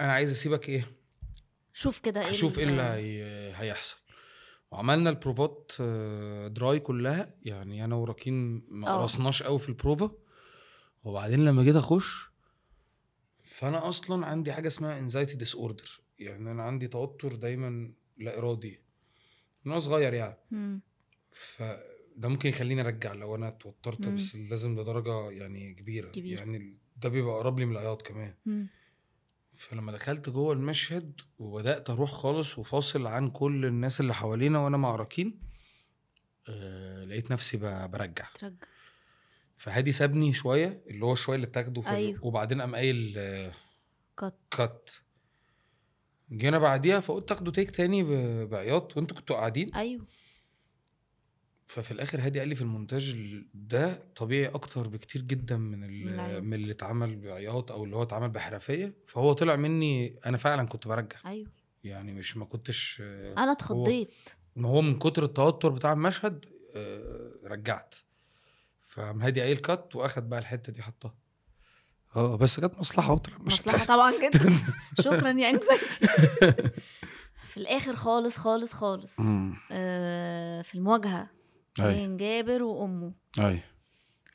أنا 0.00 0.12
عايز 0.12 0.30
أسيبك 0.30 0.68
إيه؟ 0.68 0.84
شوف 1.72 1.98
كده 1.98 2.20
إيه 2.20 2.26
هشوف 2.30 2.58
إيه 2.58 2.64
ال- 2.64 2.70
اللي 2.70 2.82
هي... 2.82 3.52
هيحصل. 3.56 3.96
وعملنا 4.70 5.10
البروفات 5.10 5.72
آه، 5.80 6.48
دراي 6.48 6.80
كلها 6.80 7.34
يعني 7.42 7.84
أنا 7.84 7.94
وراكين 7.94 8.64
ما 8.68 8.88
آه. 8.88 9.00
قرصناش 9.00 9.42
قوي 9.42 9.58
في 9.58 9.68
البروفا 9.68 10.10
وبعدين 11.04 11.44
لما 11.44 11.62
جيت 11.62 11.76
أخش 11.76 12.28
فأنا 13.42 13.88
أصلا 13.88 14.26
عندي 14.26 14.52
حاجة 14.52 14.66
اسمها 14.66 14.98
anxiety 14.98 15.36
disorder 15.36 16.00
يعني 16.18 16.50
أنا 16.50 16.62
عندي 16.62 16.88
توتر 16.88 17.34
دايما 17.34 17.92
لا 18.18 18.38
إرادي 18.38 18.80
من 19.64 19.70
وأنا 19.72 19.80
صغير 19.80 20.14
يعني 20.14 20.36
مم. 20.50 20.80
فده 21.32 22.28
ممكن 22.28 22.48
يخليني 22.48 22.80
أرجع 22.80 23.12
لو 23.12 23.34
أنا 23.34 23.48
اتوترت. 23.48 24.08
بس 24.08 24.36
لازم 24.36 24.80
لدرجة 24.80 25.30
يعني 25.30 25.74
كبيرة 25.74 26.10
كبيرة. 26.10 26.38
يعني 26.38 26.76
ده 26.96 27.08
بيبقى 27.08 27.34
قرب 27.34 27.58
لي 27.58 27.64
من 27.66 27.72
العياط 27.72 28.02
كمان 28.02 28.34
مم. 28.46 28.68
فلما 29.58 29.92
دخلت 29.92 30.30
جوه 30.30 30.52
المشهد 30.52 31.20
وبدأت 31.38 31.90
أروح 31.90 32.10
خالص 32.10 32.58
وفاصل 32.58 33.06
عن 33.06 33.30
كل 33.30 33.66
الناس 33.66 34.00
اللي 34.00 34.14
حوالينا 34.14 34.58
وأنا 34.58 34.76
مع 34.76 34.96
راكين 34.96 35.40
آه 36.48 37.04
لقيت 37.04 37.30
نفسي 37.30 37.56
برجع. 37.86 38.26
ترجع. 38.34 38.66
فهادي 39.56 39.92
سابني 39.92 40.32
شوية 40.32 40.84
اللي 40.86 41.06
هو 41.06 41.14
شوية 41.14 41.36
اللي 41.36 41.46
اتاخده 41.46 41.80
في 41.80 41.90
أيوه. 41.90 42.24
وبعدين 42.24 42.60
قام 42.60 42.74
قايل 42.74 43.14
آه، 43.18 43.52
كات 44.18 44.38
كات 44.50 44.90
جينا 46.32 46.58
بعديها 46.58 47.00
فقلت 47.00 47.28
تاخده 47.28 47.52
تيك 47.52 47.70
تاني 47.70 48.02
بعياط 48.44 48.96
وانتوا 48.96 49.16
كنتوا 49.16 49.36
قاعدين. 49.36 49.74
أيوه. 49.74 50.06
ففي 51.68 51.90
الآخر 51.90 52.20
هادي 52.20 52.38
قال 52.38 52.48
لي 52.48 52.54
في 52.54 52.62
المونتاج 52.62 53.10
ال- 53.10 53.46
ده 53.54 54.02
طبيعي 54.16 54.46
أكتر 54.54 54.88
بكتير 54.88 55.22
جدا 55.22 55.56
من 55.56 55.80
من 56.44 56.54
اللي 56.54 56.72
اتعمل 56.72 57.16
بعياط 57.16 57.72
أو 57.72 57.84
اللي 57.84 57.96
هو 57.96 58.02
اتعمل 58.02 58.28
بحرفية. 58.28 58.94
فهو 59.06 59.32
طلع 59.32 59.56
مني 59.56 60.18
أنا 60.26 60.36
فعلا 60.36 60.66
كنت 60.68 60.88
برجع. 60.88 61.16
أيوه. 61.26 61.50
يعني 61.84 62.12
مش 62.12 62.36
ما 62.36 62.44
كنتش 62.44 62.98
آه، 63.04 63.34
أنا 63.38 63.52
اتخضيت. 63.52 64.10
ان 64.56 64.64
هو 64.64 64.80
من 64.82 64.98
كتر 64.98 65.24
التوتر 65.24 65.68
بتاع 65.68 65.92
المشهد 65.92 66.44
آه، 66.76 67.30
رجعت. 67.44 67.94
فقام 68.80 69.22
هادي 69.22 69.40
قايل 69.40 69.56
كات 69.56 69.96
وأخد 69.96 70.28
بقى 70.28 70.38
الحتة 70.38 70.72
دي 70.72 70.82
حطها. 70.82 71.14
آه 72.16 72.36
بس 72.36 72.60
كانت 72.60 72.78
مصلحة 72.78 73.12
وطلع 73.12 73.36
مش 73.40 73.52
مصلحة 73.52 73.84
طبعا 73.84 74.12
جدا. 74.28 74.56
شكرا 75.04 75.30
يا 75.30 75.50
انكزايتي 75.50 76.06
في 77.48 77.56
الآخر 77.56 77.96
خالص 77.96 78.36
خالص 78.36 78.72
خالص 78.72 79.16
آه 79.72 80.62
في 80.62 80.74
المواجهة. 80.74 81.37
بين 81.86 82.16
جابر 82.16 82.62
وأمه. 82.62 83.12
أي. 83.40 83.60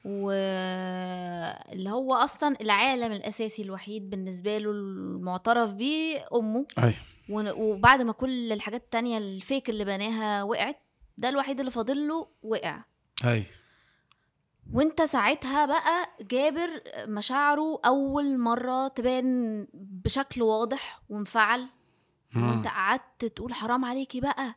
واللي 0.05 1.89
هو 1.89 2.13
أصلا 2.13 2.55
العالم 2.61 3.11
الأساسي 3.11 3.61
الوحيد 3.61 4.09
بالنسبة 4.09 4.57
له 4.57 4.71
المعترف 4.71 5.73
بيه 5.73 6.25
أمه. 6.35 6.65
أي. 6.83 6.93
ون- 7.29 7.51
وبعد 7.51 8.01
ما 8.01 8.11
كل 8.13 8.51
الحاجات 8.51 8.81
التانية 8.83 9.17
الفيك 9.17 9.69
اللي 9.69 9.85
بناها 9.85 10.43
وقعت 10.43 10.77
ده 11.17 11.29
الوحيد 11.29 11.59
اللي 11.59 11.71
فاضل 11.71 12.07
له 12.07 12.27
وقع. 12.43 12.83
أي. 13.25 13.43
وأنت 14.73 15.01
ساعتها 15.01 15.65
بقى 15.65 16.09
جابر 16.21 16.69
مشاعره 16.97 17.79
أول 17.85 18.39
مرة 18.39 18.87
تبان 18.87 19.67
بشكل 19.73 20.41
واضح 20.41 21.01
وانفعل. 21.09 21.67
وأنت 22.35 22.67
قعدت 22.67 23.25
تقول 23.25 23.53
حرام 23.53 23.85
عليكي 23.85 24.19
بقى. 24.21 24.55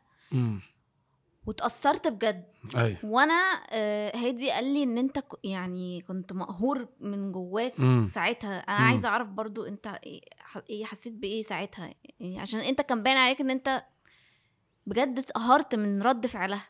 واتأثرت 1.47 2.09
بجد. 2.09 2.45
اي 2.77 2.97
وأنا 3.03 3.63
آه، 3.73 4.17
هادي 4.17 4.51
قال 4.51 4.65
لي 4.75 4.83
إن 4.83 4.99
أنت 4.99 5.23
يعني 5.45 6.01
كنت 6.01 6.33
مقهور 6.33 6.89
من 7.01 7.33
جواك 7.33 7.75
ساعتها. 8.15 8.59
أنا 8.59 8.79
مم. 8.79 8.85
عايزه 8.85 9.09
أعرف 9.09 9.29
برضو 9.29 9.65
أنت 9.67 9.87
إيه 9.87 10.21
إيه 10.71 10.85
حسيت 10.85 11.13
بإيه 11.13 11.43
ساعتها؟ 11.43 11.95
يعني 12.21 12.41
عشان 12.41 12.61
أنت 12.61 12.81
كان 12.81 13.03
باين 13.03 13.17
عليك 13.17 13.41
إن 13.41 13.51
أنت 13.51 13.85
بجد 14.87 15.19
اتقهرت 15.19 15.75
من 15.75 16.03
رد 16.03 16.27
فعلها. 16.27 16.69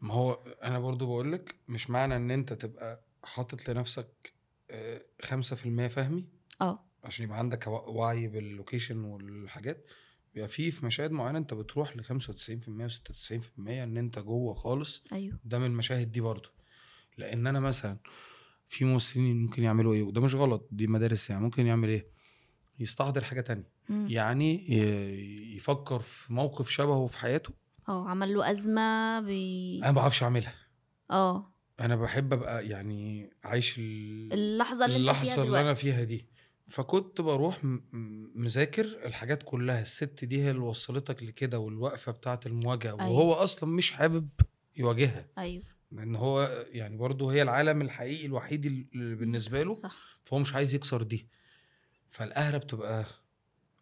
ما 0.00 0.14
هو 0.14 0.32
أنا 0.62 0.78
برضو 0.78 1.06
بقول 1.06 1.32
لك 1.32 1.54
مش 1.68 1.90
معنى 1.90 2.16
إن 2.16 2.30
أنت 2.30 2.52
تبقى 2.52 3.04
حاطط 3.24 3.68
لنفسك 3.68 4.34
آه، 4.70 5.02
5% 5.22 5.86
فهمي؟ 5.88 6.24
آه. 6.60 6.84
عشان 7.04 7.24
يبقى 7.24 7.38
عندك 7.38 7.66
وعي 7.66 8.28
بال 8.28 8.43
location 8.43 9.04
والحاجات. 9.04 9.86
بيبقى 10.34 10.48
في 10.48 10.70
في 10.70 10.86
مشاهد 10.86 11.10
معينة 11.10 11.38
انت 11.38 11.54
بتروح 11.54 11.96
ل 11.96 12.04
95% 12.04 12.08
و96% 12.08 13.32
ان 13.68 13.96
انت 13.96 14.18
جوه 14.18 14.54
خالص 14.54 15.04
أيوه. 15.12 15.38
ده 15.44 15.58
من 15.58 15.66
المشاهد 15.66 16.12
دي 16.12 16.20
برضو 16.20 16.48
لأن 17.18 17.46
أنا 17.46 17.60
مثلا 17.60 17.98
في 18.68 18.84
ممثلين 18.84 19.42
ممكن 19.42 19.62
يعملوا 19.62 19.94
إيه 19.94 20.02
وده 20.02 20.20
مش 20.20 20.34
غلط 20.34 20.68
دي 20.70 20.86
مدارس 20.86 21.30
يعني 21.30 21.42
ممكن 21.42 21.66
يعمل 21.66 21.88
إيه؟ 21.88 22.06
يستحضر 22.78 23.24
حاجة 23.24 23.40
تانية. 23.40 23.70
مم. 23.88 24.06
يعني 24.10 24.70
يفكر 25.56 25.98
في 26.00 26.32
موقف 26.32 26.70
شبهه 26.70 27.06
في 27.06 27.18
حياته. 27.18 27.52
آه 27.88 28.08
عمل 28.08 28.34
له 28.34 28.50
أزمة 28.50 29.20
بي 29.20 29.78
أنا 29.78 29.92
ما 29.92 29.96
بعرفش 30.00 30.22
أعملها. 30.22 30.54
آه. 31.10 31.54
أنا 31.80 31.96
بحب 31.96 32.32
أبقى 32.32 32.68
يعني 32.68 33.30
عايش 33.44 33.78
ال... 33.78 34.32
اللحظة 34.32 34.84
اللي 34.84 34.96
اللحظة 34.96 35.34
اللي 35.34 35.44
دلوقتي. 35.44 35.64
أنا 35.64 35.74
فيها 35.74 36.04
دي. 36.04 36.28
فكنت 36.68 37.20
بروح 37.20 37.58
مذاكر 38.34 38.84
الحاجات 38.84 39.42
كلها. 39.42 39.82
الست 39.82 40.24
دي 40.24 40.42
هي 40.42 40.50
اللي 40.50 40.62
وصلتك 40.62 41.22
لكده 41.22 41.58
والوقفة 41.58 42.12
بتاعة 42.12 42.40
المواجهة 42.46 42.90
أيوة. 42.90 43.10
وهو 43.10 43.32
أصلا 43.32 43.70
مش 43.70 43.90
حابب 43.92 44.28
يواجهها. 44.76 45.26
أيوه. 45.38 45.62
لأن 45.92 46.16
هو 46.16 46.64
يعني 46.70 46.96
برضه 46.96 47.32
هي 47.32 47.42
العالم 47.42 47.82
الحقيقي 47.82 48.26
الوحيد 48.26 48.66
اللي 48.66 49.14
بالنسبة 49.14 49.62
له 49.62 49.74
صح. 49.74 49.96
فهو 50.24 50.38
مش 50.38 50.54
عايز 50.54 50.74
يكسر 50.74 51.02
دي. 51.02 51.28
فالقهرة 52.08 52.58
بتبقى. 52.58 53.04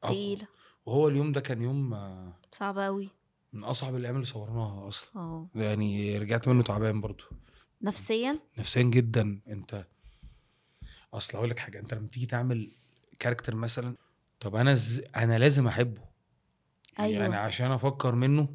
تقيلة. 0.03 0.47
وهو 0.87 1.09
اليوم 1.09 1.33
ده 1.33 1.41
كان 1.41 1.63
يوم 1.63 1.95
آه، 1.95 2.37
صعبه 2.53 2.85
قوي 2.85 3.09
من 3.53 3.65
أصعب 3.65 3.97
الأيام 3.97 4.15
اللي 4.15 4.27
صورناها 4.27 4.89
أصلا. 4.89 5.11
آه. 5.17 5.49
يعني 5.55 6.19
رجعت 6.19 6.49
منه 6.49 6.63
تعبان 6.63 7.01
برضه. 7.01 7.25
نفسيا؟ 7.83 8.39
نفسيا 8.59 8.83
جدا. 8.83 9.41
أنت 9.49 9.87
أصل 11.15 11.39
أقول 11.39 11.51
لك 11.51 11.59
حاجة 11.59 11.79
أنت 11.79 11.95
لما 11.95 12.09
تيجي 12.09 12.27
تعمل 12.27 12.71
كاركتر 13.19 13.55
مثلا 13.55 13.97
طب 14.41 14.57
أنا 14.57 14.75
ز... 14.75 15.03
أنا 15.17 15.39
لازم 15.39 15.67
أحبه 15.67 16.03
أيوة. 16.99 17.23
يعني 17.23 17.37
عشان 17.37 17.71
أفكر 17.71 18.15
منه 18.15 18.49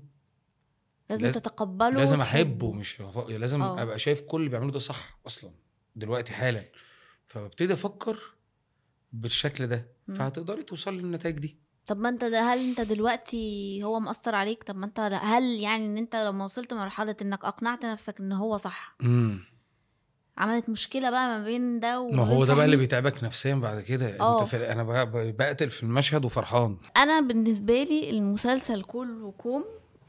لازم 1.10 1.26
لاز- 1.26 1.34
تتقبله 1.36 1.90
لازم. 1.90 2.22
أحبه 2.22 2.72
مش 2.72 3.02
هف... 3.02 3.18
لازم 3.30 3.62
آه. 3.62 3.82
أبقى 3.82 4.00
شايف 4.00 4.22
كل 4.22 4.38
اللي 4.40 4.50
بيعمله 4.50 4.72
ده 4.72 4.80
صح 4.80 5.20
أصلا 5.28 5.52
دلوقتي 5.96 6.34
حالا 6.34 6.66
فببتدي 7.28 7.74
أفكر 7.74 8.20
بالشكل 9.14 9.68
ده. 9.68 9.88
فهتقدري 10.16 10.64
توصلي 10.64 10.98
للنتائج 10.98 11.40
دي 11.40 11.60
طب 11.86 11.98
ما 11.98 12.10
أنت 12.10 12.24
ده 12.24 12.42
هل 12.54 12.70
أنت 12.70 12.82
دلوقتي 12.82 13.84
هو 13.84 14.00
مأثر 14.00 14.36
عليك 14.36 14.64
طب 14.64 14.76
ما 14.76 14.86
أنت 14.86 15.00
هل 15.00 15.44
يعني 15.60 15.86
إن 15.86 15.98
أنت 15.98 16.16
لما 16.16 16.46
وصلت 16.46 16.74
مرحلة 16.74 17.16
إنك 17.22 17.46
أقنعت 17.46 17.86
نفسك 17.86 18.20
إن 18.20 18.32
هو 18.32 18.58
صح 18.58 18.96
امم 19.04 19.44
عملت 20.38 20.70
مشكلة 20.70 21.10
بقى 21.10 21.28
ما 21.40 21.44
بين 21.46 21.80
ده 21.80 22.00
وما 22.02 22.24
هو 22.24 22.46
ده 22.46 22.54
بقى 22.54 22.66
اللي؟ 22.66 22.78
بيتعبك 22.78 23.24
نفسيا 23.24 23.56
بعد 23.56 23.82
كده. 23.82 24.10
انت 24.10 24.48
في... 24.50 24.72
أنا 24.72 24.84
بقى 24.84 25.12
بقتل 25.32 25.70
في 25.70 25.84
المشهد 25.84 26.26
وفرحان 26.26 26.78
أنا 26.98 27.22
بالنسبة 27.22 27.84
لي 27.84 28.10
المسلسل 28.10 28.84
كله 28.84 29.34
كوم 29.38 29.66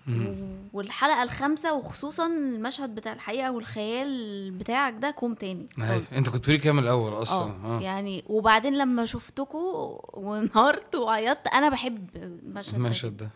مم. 0.06 0.26
و- 0.26 0.76
والحلقة 0.78 1.22
الخامسة 1.22 1.74
وخصوصا 1.74 2.26
المشهد 2.26 2.94
بتاع 2.94 3.12
الحقيقة 3.12 3.50
والخيال 3.52 4.50
بتاعك 4.50 4.94
ده 4.98 5.10
كوم 5.10 5.34
تاني. 5.34 5.66
انت 6.16 6.28
كنت 6.28 6.38
بتقولي 6.38 6.58
كام 6.58 6.78
الأول 6.78 7.12
أصلا 7.22 7.52
آه 7.64 7.80
يعني 7.80 8.24
وبعدين 8.26 8.78
لما 8.78 9.04
شفتكوا 9.04 9.98
وانهارت 10.18 10.94
وعيطت 10.96 11.46
أنا 11.54 11.68
بحب 11.68 12.08
المشهد 12.16 12.72
ده 12.72 12.76
المشهد 12.78 13.16
ده 13.16 13.30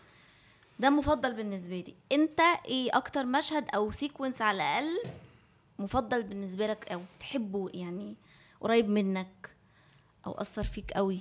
ده 0.79 0.89
مفضل 0.89 1.33
بالنسبة 1.33 1.75
لي 1.87 1.93
أنت 2.11 2.39
إيه 2.67 2.89
أكتر 2.93 3.25
مشهد 3.25 3.65
أو 3.75 3.91
sequence 3.91 4.41
على 4.41 4.55
الأقل 4.55 4.99
مفضل 5.79 6.23
بالنسبة 6.23 6.67
لك 6.67 6.91
أو 6.91 7.01
تحبه 7.19 7.69
يعني 7.73 8.15
قريب 8.61 8.89
منك 8.89 9.49
أو 10.25 10.31
أثر 10.31 10.63
فيك 10.63 10.91
قوي 10.91 11.19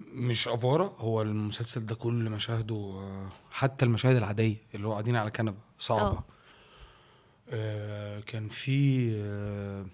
مش 0.00 0.48
أوفرة 0.48 0.94
هو 0.98 1.22
المسلسل 1.22 1.86
ده 1.86 1.94
كل 1.94 2.30
مشاهده 2.30 2.74
آه، 2.74 3.28
حتى 3.50 3.84
المشاهد 3.84 4.16
العادية 4.16 4.56
اللي 4.74 4.86
هو 4.86 4.92
قاعدين 4.92 5.16
على 5.16 5.30
كنبة 5.30 5.58
صعبة 5.78 6.18
أه. 6.18 6.24
آه 7.50 8.20
كان 8.20 8.48
في 8.48 9.10
آه 9.16 9.86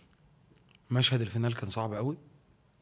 مشهد 0.91 1.21
ال 1.21 1.27
final 1.27 1.55
كان 1.55 1.71
صعب 1.71 1.95
قوي 1.95 2.17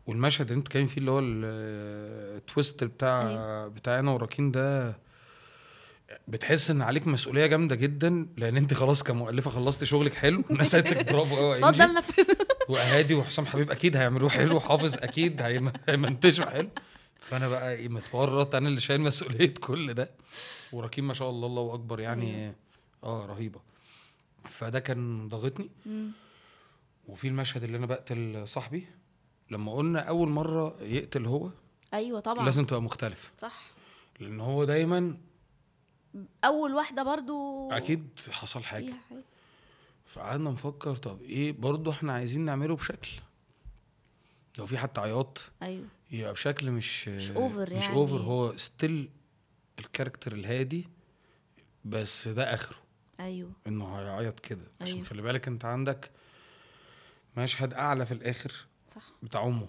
والمشهد 0.07 0.47
اللي 0.47 0.59
انت 0.59 0.69
كان 0.69 0.87
فيه 0.87 1.01
اللي 1.01 1.11
هو 1.11 1.19
آه، 1.19 2.37
ال 2.37 2.45
twist 2.45 2.85
بتاع 2.85 3.29
أيوة. 3.29 3.69
بتاع 3.69 3.99
أنا 3.99 4.11
وراكين 4.11 4.51
ده 4.51 4.97
بتحس 6.29 6.71
إن 6.71 6.83
عليك 6.83 7.07
مسؤولية 7.07 7.47
جامدة 7.47 7.75
جدا 7.77 8.27
لأن 8.37 8.57
أنت 8.57 8.75
خلاص 8.75 9.03
كمؤلفة 9.03 9.51
خلصتي 9.51 9.87
شغلك 9.87 10.15
حلو. 10.15 10.43
لك 10.91 11.13
برافو 11.13 11.37
قوي. 11.37 11.53
اتفضل 11.55 11.95
نفذ 11.95 12.35
وأهادي 12.69 13.15
وحسام 13.15 13.47
حبيب 13.47 13.71
أكيد 13.71 13.97
هيعملوه 13.97 14.29
حلو 14.31 14.61
حافظ 14.61 14.95
أكيد 14.99 15.43
هيم- 15.43 15.73
هيمنتجوا 15.89 16.47
حلو. 16.47 16.69
فأنا 17.21 17.49
بقى 17.49 17.73
إيه 17.75 17.89
متورط 17.89 18.55
أنا 18.55 18.69
اللي 18.69 18.81
شايل 18.81 19.01
مسؤولية 19.01 19.55
كل 19.61 19.95
ده. 19.95 20.11
وركيم 20.73 21.09
ما 21.09 21.15
شاء 21.15 21.31
الله 21.31 21.47
الله 21.47 21.75
أكبر 21.75 22.01
يعني. 22.01 22.53
آه 23.05 23.27
رهيبة. 23.27 23.61
فده 24.45 24.79
كان 24.81 25.29
ضاغطني. 25.29 25.71
وفي 27.09 27.29
المشهد 27.29 27.63
اللي 27.63 27.77
أنا 27.77 27.87
بقتل 27.87 28.49
صاحبي 28.49 28.87
لما 29.51 29.73
قلنا 29.73 30.01
أول 30.01 30.29
مرة 30.29 30.77
يقتل 30.83 31.27
هو 31.27 31.51
أيوه 31.95 32.21
طبعا. 32.21 32.45
لازم 32.45 32.65
تبقى 32.65 32.83
مختلفة. 32.83 33.31
صح. 33.39 33.63
لأن 34.21 34.41
هو 34.41 34.65
دايما 34.65 35.17
أول 36.45 36.75
واحدة 36.75 37.03
برضو 37.03 37.71
أكيد 37.71 38.09
حصل 38.31 38.65
حاجة. 38.65 38.95
فقعدنا 40.07 40.51
نفكر 40.51 40.97
طب 40.97 41.23
إيه؟ 41.23 41.53
برضه 41.53 41.91
إحنا 41.91 42.13
عايزين 42.13 42.41
نعمله 42.45 42.77
بشكل. 42.77 43.11
لو 44.59 44.67
في 44.67 44.79
حتى 44.79 45.01
عياط 45.01 45.51
أيوه. 45.63 45.87
يبقى 46.11 46.33
بشكل 46.33 46.71
مش 46.71 47.09
مش 47.09 47.31
over 47.33 47.37
مش 47.39 47.71
يعني. 47.85 47.95
over 47.95 48.17
هو 48.17 48.57
still 48.57 49.11
ال 49.79 49.84
character 49.84 50.33
الهادي 50.33 50.89
بس 51.85 52.29
ده 52.29 52.55
آخره. 52.55 52.77
أيوه. 53.21 53.51
إنه 53.67 53.99
هيعيط 53.99 54.41
كده. 54.41 54.65
عشان 54.81 54.95
أيوه. 54.95 55.07
خلي 55.09 55.23
بالك 55.23 55.49
أنت 55.49 55.65
عندك 55.65 56.11
مشهد 57.37 57.75
أعلى 57.75 58.07
في 58.07 58.15
الآخر 58.15 58.53
صح. 58.89 59.03
بتاع 59.23 59.47
أمه. 59.47 59.69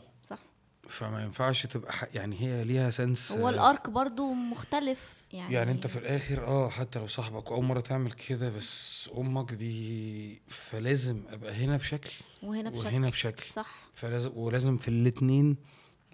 فما 0.88 1.24
ينفعش 1.24 1.66
تبقى 1.66 1.94
ح... 1.94 2.16
يعني 2.16 2.42
هي 2.42 2.64
ليها 2.64 2.90
سنس 2.90 3.32
هو 3.32 3.50
الأرك 3.50 3.90
برضو 3.90 4.34
مختلف 4.34 5.14
يعني 5.34 5.54
يعني 5.54 5.72
انت 5.72 5.88
في 5.88 6.00
الآخر 6.00 6.48
آه 6.48 6.70
حتى 6.70 7.00
لو 7.00 7.08
صاحبك 7.08 7.52
واول 7.52 7.64
مره 7.64 7.80
تعمل 7.80 8.12
كده 8.12 8.50
بس 8.50 9.10
أمك 9.18 9.54
دي 9.54 10.42
فلازم 10.48 11.24
أبقى 11.30 11.54
هنا 11.54 11.78
بشكل 11.78 12.12
وهنا 12.44 12.70
بشكل 12.70 12.88
وهنا 12.88 13.10
بشكل. 13.10 13.54
صح. 13.54 13.76
فلازم 13.94 14.32
ولازم 14.36 14.78
في 14.78 14.88
الاتنين 14.88 15.58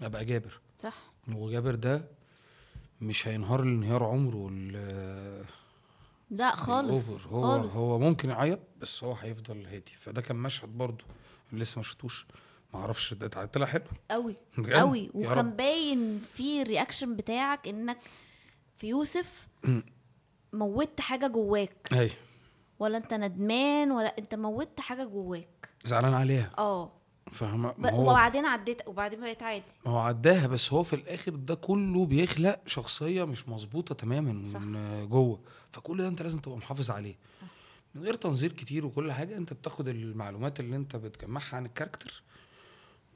أبقى 0.00 0.24
جابر. 0.24 0.60
صح. 0.78 0.96
وجابر 1.28 1.74
ده 1.74 2.04
مش 3.00 3.28
هينهار 3.28 3.62
الانهيار 3.62 4.04
عمره 4.04 4.50
لا 6.30 6.56
خالص. 6.56 7.08
هو 7.08 7.42
خالص. 7.42 7.74
هو 7.74 7.98
ممكن 7.98 8.30
يعيط 8.30 8.60
بس 8.80 9.04
هو 9.04 9.14
هيفضل 9.14 9.66
هادي. 9.66 9.92
فده 10.00 10.22
كان 10.22 10.36
مشهد 10.36 10.68
برضه 10.68 11.04
لسه 11.52 11.78
ما 11.78 11.82
شفتوش. 11.82 12.26
ما 12.74 12.80
أعرفش 12.80 13.14
ده 13.14 13.28
طلع 13.46 13.66
حلو. 13.66 13.82
قوي 14.10 14.36
قوي. 14.72 15.10
وكان. 15.14 15.50
باين 15.50 16.22
في 16.34 16.62
الرياكشن 16.62 17.16
بتاعك 17.16 17.68
إنك 17.68 17.98
في 18.78 18.86
يوسف. 18.88 19.46
موتت 20.52 21.00
حاجة 21.00 21.26
جواك. 21.26 21.88
أيوه 21.92 22.12
ولا 22.78 22.96
أنت 22.98 23.14
ندمان 23.14 23.90
ولا 23.92 24.18
أنت 24.18 24.34
موتت 24.34 24.80
حاجة 24.80 25.04
جواك. 25.04 25.68
زعلان 25.84 26.14
عليها. 26.14 26.50
آه. 26.58 26.92
فاهمة؟ 27.32 27.72
ب- 27.78 27.86
هو 27.86 28.10
وبعدين 28.10 28.44
عديت 28.46 28.88
وبعدين 28.88 29.20
بقيت 29.20 29.42
عادي. 29.42 29.64
ما 29.86 29.92
هو 29.92 29.98
عداها 29.98 30.46
بس 30.46 30.72
هو 30.72 30.82
في 30.82 30.96
الآخر 30.96 31.34
ده 31.34 31.54
كله 31.54 32.06
بيخلق 32.06 32.60
شخصية 32.66 33.24
مش 33.24 33.48
مظبوطة 33.48 33.94
تماما 33.94 34.44
صح. 34.44 34.60
من 34.60 35.08
جوه. 35.08 35.40
فكل 35.72 35.98
ده 35.98 36.08
أنت 36.08 36.22
لازم 36.22 36.38
تبقى 36.38 36.58
محافظ 36.58 36.90
عليه. 36.90 37.14
صح. 37.40 37.46
من 37.94 38.02
غير 38.02 38.14
تنظير 38.14 38.52
كتير 38.52 38.86
وكل 38.86 39.12
حاجة 39.12 39.36
أنت 39.36 39.52
بتاخد 39.52 39.88
المعلومات 39.88 40.60
اللي 40.60 40.76
أنت 40.76 40.96
بتجمعها 40.96 41.56
عن 41.56 41.66
ال 41.66 41.72
character 41.72 42.22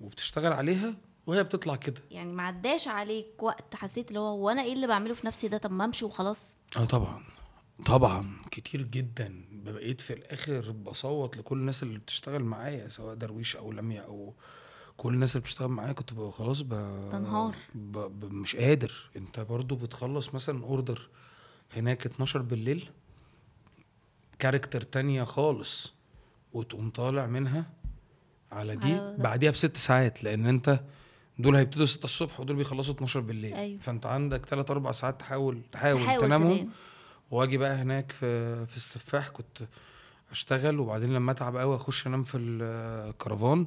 وبتشتغل 0.01 0.53
عليها 0.53 0.95
وهي 1.27 1.45
بتطلع 1.45 1.77
كده. 1.77 2.03
يعني 2.11 2.33
ما 2.33 2.43
عداش 2.43 2.89
عليك 2.89 3.43
وقت 3.43 3.75
حسيت 3.75 4.09
اللي 4.09 4.19
هو 4.21 4.27
هو 4.29 4.51
أنا 4.51 4.63
إيه 4.63 4.73
اللي 4.73 4.87
بعمله 4.87 5.15
في 5.15 5.27
نفسي 5.27 5.49
ده؟ 5.49 5.59
طب 5.59 5.73
ما 5.73 5.85
امشي 5.85 6.05
وخلاص. 6.05 6.43
آه 6.77 6.85
طبعا 6.85 7.23
طبعا 7.87 8.37
كتير 8.51 8.83
جدا. 8.83 9.45
بقيت 9.53 10.01
في 10.01 10.13
الآخر 10.13 10.71
بصوت 10.71 11.37
لكل 11.37 11.59
الناس 11.59 11.83
اللي 11.83 11.99
بتشتغل 11.99 12.45
معايا 12.45 12.89
سواء 12.89 13.15
درويش 13.15 13.57
أو 13.57 13.73
لميا 13.73 14.03
أو 14.03 14.35
كل 14.97 15.15
الناس 15.15 15.33
اللي 15.33 15.41
بتشتغل 15.41 15.69
معايا. 15.69 15.93
كنت 15.93 16.13
خلاص 16.15 16.61
ب... 16.61 16.69
تنهار. 17.13 17.55
ب... 17.75 17.99
ب... 17.99 18.25
مش 18.33 18.57
قادر. 18.57 19.11
انت 19.17 19.41
برضو 19.41 19.77
بتخلص 19.77 20.35
مثلا 20.35 20.65
order 20.65 21.09
هناك 21.77 22.07
12 22.07 22.43
بالليل 22.43 22.91
كاركتر 24.39 24.83
تانية 24.83 25.25
خالص 25.25 25.93
وتقوم 26.53 26.91
طالع 26.91 27.27
منها 27.27 27.71
على 28.55 28.77
دي 28.77 28.93
على. 28.95 29.17
بعديها 29.19 29.51
بست 29.51 29.77
ساعات 29.77 30.25
لأن 30.25 30.47
أنت 30.47 30.81
دول 31.39 31.57
هيبتدوا 31.57 31.87
6 31.87 32.05
الصبح 32.05 32.41
ودول 32.41 32.57
بيخلصوا 32.57 32.95
12 32.95 33.21
بالليل 33.21 33.55
أيوة. 33.55 33.79
فأنت 33.81 34.07
عندك 34.07 34.47
3 34.47 34.73
4 34.73 34.93
ساعات 34.93 35.21
تحاول 35.21 35.63
تحاول, 35.73 36.03
تحاول 36.05 36.21
تنامهم 36.21 36.57
تنام. 36.57 36.69
وأجي 37.31 37.57
بقى 37.59 37.75
هناك 37.75 38.13
في 38.13 38.67
في 38.67 38.77
السفاح 38.77 39.29
كنت 39.29 39.59
أشتغل 40.31 40.81
وبعدين 40.81 41.15
لما 41.15 41.33
أتعب 41.33 41.57
قوي 41.57 41.75
أخش 41.77 42.07
أنام 42.07 42.23
في 42.23 42.39
الكرفان 42.39 43.67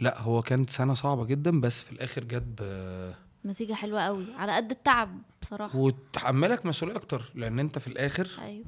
لا 0.00 0.20
هو 0.20 0.42
كانت 0.42 0.70
سنة 0.70 0.94
صعبة 0.94 1.24
جدا 1.24 1.60
بس 1.60 1.82
في 1.82 1.92
الآخر 1.92 2.24
جت 2.24 2.44
نتيجة 3.46 3.72
حلوة 3.74 4.00
قوي 4.00 4.24
على 4.38 4.52
قد 4.52 4.70
التعب 4.70 5.18
بصراحة 5.42 5.78
وتحملك 5.78 6.66
مسؤولية 6.66 6.96
أكتر 6.96 7.22
لأن 7.34 7.58
أنت 7.58 7.78
في 7.78 7.86
الآخر 7.86 8.28
أيوه 8.42 8.64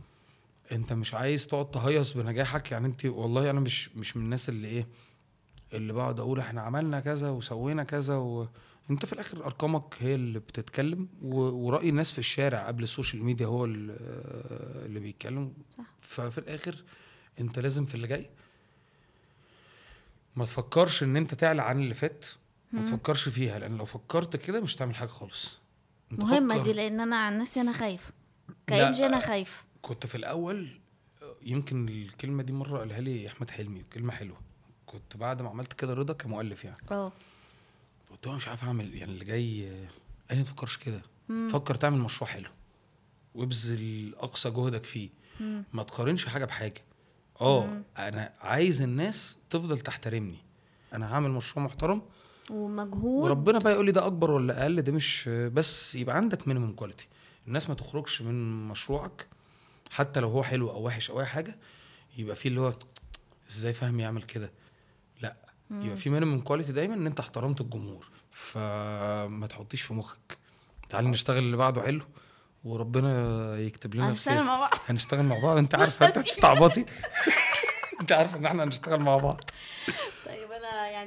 أنت 0.72 0.92
مش 0.92 1.14
عايز 1.14 1.46
تقعد 1.46 1.70
تهيص 1.70 2.12
بنجاحك 2.12 2.72
يعني 2.72 2.86
أنت 2.86 3.04
والله 3.06 3.50
أنا 3.50 3.60
مش 3.60 3.96
مش 3.96 4.16
من 4.16 4.24
الناس 4.24 4.48
اللي 4.48 4.68
إيه 4.68 4.86
اللي 5.72 5.92
بقعد 5.92 6.20
أقول 6.20 6.38
إحنا 6.40 6.60
عملنا 6.60 7.00
كذا 7.00 7.30
وسوينا 7.30 7.84
كذا 7.84 8.16
و... 8.16 8.48
أنت 8.90 9.06
في 9.06 9.12
الآخر 9.12 9.44
أرقامك 9.44 9.94
هي 9.98 10.14
اللي 10.14 10.38
بتتكلم 10.38 11.08
و... 11.22 11.36
ورأي 11.40 11.88
الناس 11.88 12.12
في 12.12 12.18
الشارع 12.18 12.66
قبل 12.66 12.82
السوشيال 12.82 13.24
ميديا 13.24 13.46
هو 13.46 13.64
ال- 13.64 13.96
اللي 14.86 15.00
بيتكلم 15.00 15.52
صح. 15.78 15.84
ففي 16.00 16.38
الآخر 16.38 16.84
أنت 17.40 17.58
لازم 17.58 17.84
في 17.86 17.94
اللي 17.94 18.06
جاي 18.06 18.30
ما 20.36 20.44
تفكرش 20.44 21.02
إن 21.02 21.16
أنت 21.16 21.34
تعلى 21.34 21.62
عن 21.62 21.80
اللي 21.82 21.94
فات 21.94 22.26
ما. 22.72 22.82
تفكرش 22.84 23.28
فيها 23.28 23.58
لأن 23.58 23.76
لو 23.76 23.84
فكرت 23.84 24.36
كده 24.36 24.60
مش 24.60 24.76
هتعمل 24.76 24.94
حاجة 24.96 25.08
خالص 25.08 25.58
مهمة. 26.10 26.62
دي 26.62 26.72
لأن 26.72 27.00
أنا 27.00 27.16
عن 27.16 27.38
نفسي 27.38 27.60
أنا 27.60 27.72
خايفه 27.72 28.12
كانجي 28.66 29.06
أنا 29.06 29.20
خايفه 29.20 29.62
كنت 29.82 30.06
في 30.06 30.14
الأول 30.14 30.80
يمكن 31.42 31.88
الكلمة 31.88 32.42
دي 32.42 32.52
مرة 32.52 32.78
قالها 32.78 33.00
لي 33.00 33.26
أحمد 33.28 33.50
حلمي 33.50 33.82
كلمة 33.92 34.12
حلوة 34.12 34.38
كنت 34.98 35.16
بعد 35.16 35.42
ما 35.42 35.48
عملت 35.48 35.72
كده 35.72 35.94
رضا 35.94 36.12
كمؤلف 36.12 36.64
يعني. 36.64 36.76
آه. 36.90 37.12
قلت 38.10 38.26
له 38.26 38.32
مش 38.32 38.48
عارف 38.48 38.64
أعمل 38.64 38.94
يعني 38.94 39.12
اللي 39.12 39.24
جاي 39.24 39.68
قال 40.28 40.30
لي 40.30 40.36
ما 40.38 40.42
تفكرش 40.44 40.76
كده. 40.76 41.02
فكر 41.52 41.74
تعمل 41.74 41.98
مشروع 41.98 42.30
حلو 42.30 42.48
وابذل 43.34 44.14
أقصى 44.18 44.50
جهدك 44.50 44.84
فيه. 44.84 45.08
مم. 45.40 45.64
ما 45.72 45.82
تقارنش 45.82 46.26
حاجة 46.26 46.44
بحاجة. 46.44 46.82
آه. 47.40 47.68
أنا 47.98 48.32
عايز 48.40 48.82
الناس 48.82 49.38
تفضل 49.50 49.78
تحترمني. 49.80 50.38
أنا 50.92 51.14
هعمل 51.14 51.30
مشروع 51.30 51.64
محترم. 51.66 52.02
ومجهود. 52.50 53.24
وربنا 53.24 53.58
بقى 53.58 53.72
يقول 53.72 53.86
لي 53.86 53.92
ده 53.92 54.06
أكبر 54.06 54.30
ولا 54.30 54.62
أقل 54.62 54.82
ده 54.82 54.92
مش 54.92 55.28
بس 55.28 55.94
يبقى 55.94 56.16
عندك 56.16 56.48
minimum 56.48 56.72
quality 56.72 57.08
الناس 57.46 57.68
ما 57.68 57.74
تخرجش 57.74 58.22
من 58.22 58.68
مشروعك 58.68 59.26
حتى 59.90 60.20
لو 60.20 60.28
هو 60.28 60.42
حلو 60.42 60.70
أو 60.70 60.86
وحش 60.86 61.10
أو 61.10 61.20
أي 61.20 61.26
حاجة 61.26 61.56
يبقى 62.18 62.36
فيه 62.36 62.48
اللي 62.48 62.60
هو 62.60 62.72
إزاي 63.50 63.72
فاهم 63.72 64.00
يعمل 64.00 64.22
كده؟ 64.22 64.50
يبقى 65.70 65.96
في 65.96 66.10
minimum 66.10 66.40
quality 66.40 66.72
دايما 66.72 66.94
إن 66.94 67.06
أنت 67.06 67.20
احترمت 67.20 67.60
الجمهور. 67.60 68.06
فما 68.30 69.46
تحطيش 69.50 69.82
في 69.82 69.94
مخك. 69.94 70.38
تعالي 70.88 71.08
نشتغل 71.08 71.38
اللي 71.38 71.56
بعده 71.56 71.82
حلو 71.82 72.04
وربنا 72.64 73.58
يكتب 73.58 73.94
لنا 73.94 74.10
هنشتغل. 74.10 74.44
مع 74.44 74.58
بعض. 74.58 74.70
هنشتغل 74.88 75.24
مع 75.24 75.38
بعض. 75.38 75.56
أنت 75.56 75.74
عارفه 75.74 76.06
أنت. 76.06 76.18
هتستعبطي. 76.18 76.84
أنت 78.00 78.12
عارفه 78.12 78.36
إن 78.38 78.46
إحنا 78.46 78.64
هنشتغل 78.64 79.00
مع 79.00 79.16
بعض. 79.16 79.50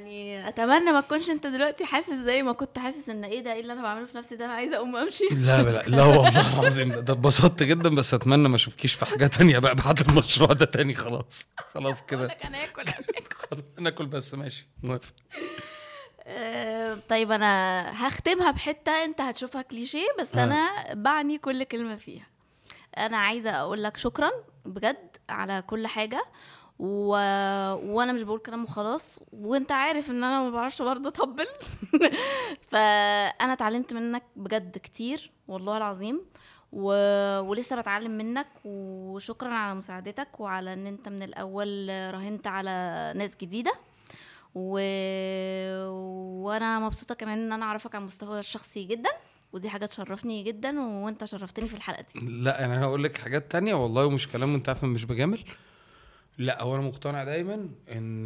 يعني 0.00 0.48
أتمنى 0.48 0.92
ما 0.92 1.00
تكونش 1.00 1.30
أنت 1.30 1.46
دلوقتي 1.46 1.84
حاسس 1.84 2.12
زي 2.12 2.42
ما 2.42 2.52
كنت 2.52 2.78
حاسس 2.78 3.08
إن 3.08 3.24
إيه 3.24 3.40
ده 3.40 3.52
إيه 3.52 3.60
اللي 3.60 3.72
أنا 3.72 3.82
بعمله 3.82 4.06
في 4.06 4.16
نفسي 4.16 4.36
ده؟ 4.36 4.44
أنا 4.44 4.52
عايزة 4.52 4.76
أقوم 4.76 4.96
أمشي. 4.96 5.24
لا 5.30 5.62
لا 5.62 5.82
لا 5.82 6.04
والله 6.04 6.60
العظيم 6.60 6.88
ده 6.92 7.12
اتبسطت 7.12 7.62
جدا 7.62 7.94
بس 7.94 8.14
أتمنى 8.14 8.48
ما 8.48 8.54
أشوفكيش 8.56 8.94
في 8.94 9.04
حاجة 9.06 9.26
تانية 9.26 9.58
بقى 9.58 9.74
بعد 9.74 10.00
المشروع 10.00 10.52
ده 10.52 10.64
تاني 10.64 10.94
خلاص 10.94 11.48
خلاص 11.74 12.02
كده. 12.02 12.26
أنا 12.44 12.64
آكل. 12.64 12.84
خلاص 13.30 13.62
ناكل 13.78 14.06
بس 14.06 14.34
ماشي 14.34 14.68
موافق. 14.82 15.12
آه، 16.24 16.98
طيب 17.08 17.32
أنا 17.32 17.82
هختمها 18.06 18.50
بحتة 18.50 19.04
أنت 19.04 19.20
هتشوفها 19.20 19.62
كليشيه 19.62 20.06
بس 20.20 20.34
آه. 20.34 20.44
أنا 20.44 20.94
بعني 20.94 21.38
كل 21.38 21.64
كلمة 21.64 21.96
فيها. 21.96 22.26
أنا 22.98 23.16
عايزة 23.16 23.50
أقول 23.50 23.82
لك 23.82 23.96
شكرا 23.96 24.30
بجد 24.64 25.16
على 25.28 25.62
كل 25.66 25.86
حاجة. 25.86 26.24
و... 26.80 27.08
وأنا 27.92 28.12
مش 28.12 28.22
بقول 28.22 28.38
كلام 28.38 28.64
وخلاص. 28.64 29.18
وأنت 29.32 29.72
عارف 29.72 30.10
إن 30.10 30.24
أنا 30.24 30.42
ما 30.42 30.50
بعرفش 30.50 30.82
برضه 30.82 31.08
أطبل. 31.08 31.46
فأنا 32.70 33.52
اتعلمت 33.52 33.92
منك 33.92 34.22
بجد 34.36 34.78
كتير 34.78 35.30
والله 35.48 35.76
العظيم. 35.76 36.20
و... 36.72 36.92
ولسه 37.40 37.80
بتعلم 37.80 38.10
منك. 38.10 38.46
وشكرا 38.64 39.48
على 39.48 39.74
مساعدتك 39.74 40.40
وعلى 40.40 40.72
إن 40.72 40.86
أنت 40.86 41.08
من 41.08 41.22
الأول 41.22 41.88
راهنت 41.88 42.46
على 42.46 43.12
ناس 43.16 43.30
جديدة. 43.40 43.72
و... 44.54 44.80
وأنا 46.44 46.78
مبسوطة 46.78 47.14
كمان 47.14 47.38
إن 47.38 47.52
أنا 47.52 47.64
أعرفك 47.64 47.94
على 47.94 48.02
المستوى 48.02 48.38
الشخصي 48.38 48.84
جدا. 48.84 49.10
ودي 49.52 49.68
حاجة 49.70 49.86
تشرفني 49.86 50.42
جدا 50.42 50.80
وأنت 50.80 51.24
شرفتني 51.24 51.68
في 51.68 51.74
الحلقة 51.74 52.04
دي. 52.14 52.26
لا 52.26 52.60
يعني 52.60 52.76
أنا 52.76 52.84
هقول 52.84 53.04
لك 53.04 53.18
حاجات 53.18 53.52
تانية 53.52 53.74
والله 53.74 54.06
ومش 54.06 54.28
كلام 54.28 54.54
انت 54.54 54.68
عارفه 54.68 54.86
مش 54.86 55.04
بجامل. 55.04 55.44
لا 56.38 56.62
هو 56.62 56.76
أنا 56.76 56.82
مقتنع 56.82 57.24
دايما 57.24 57.68
إن 57.92 58.24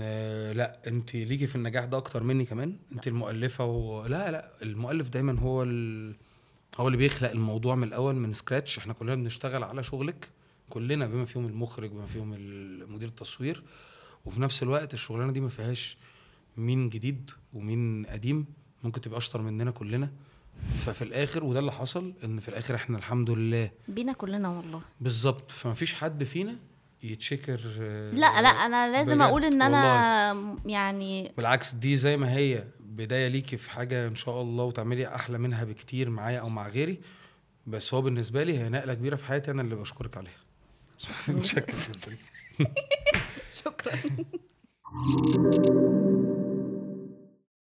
لا 0.53 0.81
أنت 0.87 1.15
ليكي 1.15 1.47
في 1.47 1.57
النجاح 1.57 1.85
ده 1.85 1.97
أكتر 1.99 2.23
مني 2.23 2.45
كمان. 2.45 2.77
أنت 2.93 3.09
المؤلفة 3.09 3.65
و... 3.65 4.07
لا 4.07 4.31
لا 4.31 4.63
المؤلف 4.63 5.09
دايما 5.09 5.41
هو 5.41 5.63
ال... 5.63 6.17
هو 6.79 6.87
اللي 6.89 6.99
بيخلق 6.99 7.31
الموضوع 7.31 7.75
من 7.75 7.85
الأول 7.85 8.15
من 8.15 8.33
سكراتش 8.33 8.79
إحنا 8.79 8.93
كلنا 8.93 9.15
بنشتغل 9.15 9.65
على 9.65 9.83
شغلك 9.83 10.29
كلنا 10.71 11.07
بما 11.07 11.25
فيهم 11.25 11.47
المخرج 11.47 11.91
بما 11.91 12.07
فيهم 12.07 12.31
مدير 12.95 13.09
التصوير. 13.09 13.63
وفي 14.25 14.41
نفس 14.41 14.63
الوقت 14.63 14.95
الشغلانة 14.95 15.33
دي 15.33 15.41
ما 15.41 15.49
فيهاش 15.49 15.97
مين 16.57 16.89
جديد 16.89 17.31
ومين 17.53 18.07
قديم 18.07 18.47
ممكن 18.85 19.01
تبقى 19.01 19.19
أشطر 19.19 19.43
مننا 19.43 19.71
كلنا. 19.71 20.13
ففي 20.85 21.03
الآخر 21.03 21.45
وده 21.45 21.59
اللي 21.59 21.73
حصل 21.73 22.15
إن 22.25 22.41
في 22.41 22.49
الآخر 22.49 22.75
إحنا 22.75 22.99
الحمد 22.99 23.31
لله 23.31 23.71
بينا 23.89 24.13
كلنا 24.13 24.49
والله. 24.49 24.81
بالظبط. 25.01 25.51
فما 25.51 25.75
فيش 25.75 25.95
حد 25.95 26.25
فينا 26.25 26.59
يتشكر 27.05 27.61
آه، 27.81 28.05
لا 28.05 28.43
لا 28.43 28.49
أنا 28.49 28.93
لازم 28.93 29.23
أقول 29.23 29.45
إن 29.45 29.63
والله. 29.63 29.67
أنا 29.67 30.57
يعني 30.67 31.33
بالعكس 31.37 31.75
دي 31.75 31.97
زي 31.97 32.17
ما 32.17 32.33
هي 32.33 32.65
بداية 32.81 33.29
ليكي 33.29 33.57
في 33.57 33.71
حاجة 33.71 34.07
إن 34.09 34.15
شاء 34.15 34.43
الله 34.43 34.65
وتعملي 34.65 35.15
أحلى 35.15 35.39
منها 35.39 35.65
بكتير 35.65 36.11
معايا 36.11 36.41
أو 36.41 36.49
مع 36.49 36.69
غيري. 36.69 37.01
بس 37.67 37.95
هو 37.95 38.03
بالنسبة 38.03 38.43
لي 38.43 38.59
هي 38.59 38.69
نقلة 38.69 38.95
كبيرة 38.95 39.17
في 39.17 39.25
حياتي 39.25 39.51
أنا 39.51 39.63
اللي 39.63 39.75
بشكرك 39.75 40.17
عليها. 40.17 40.45
شكرا. 43.51 43.93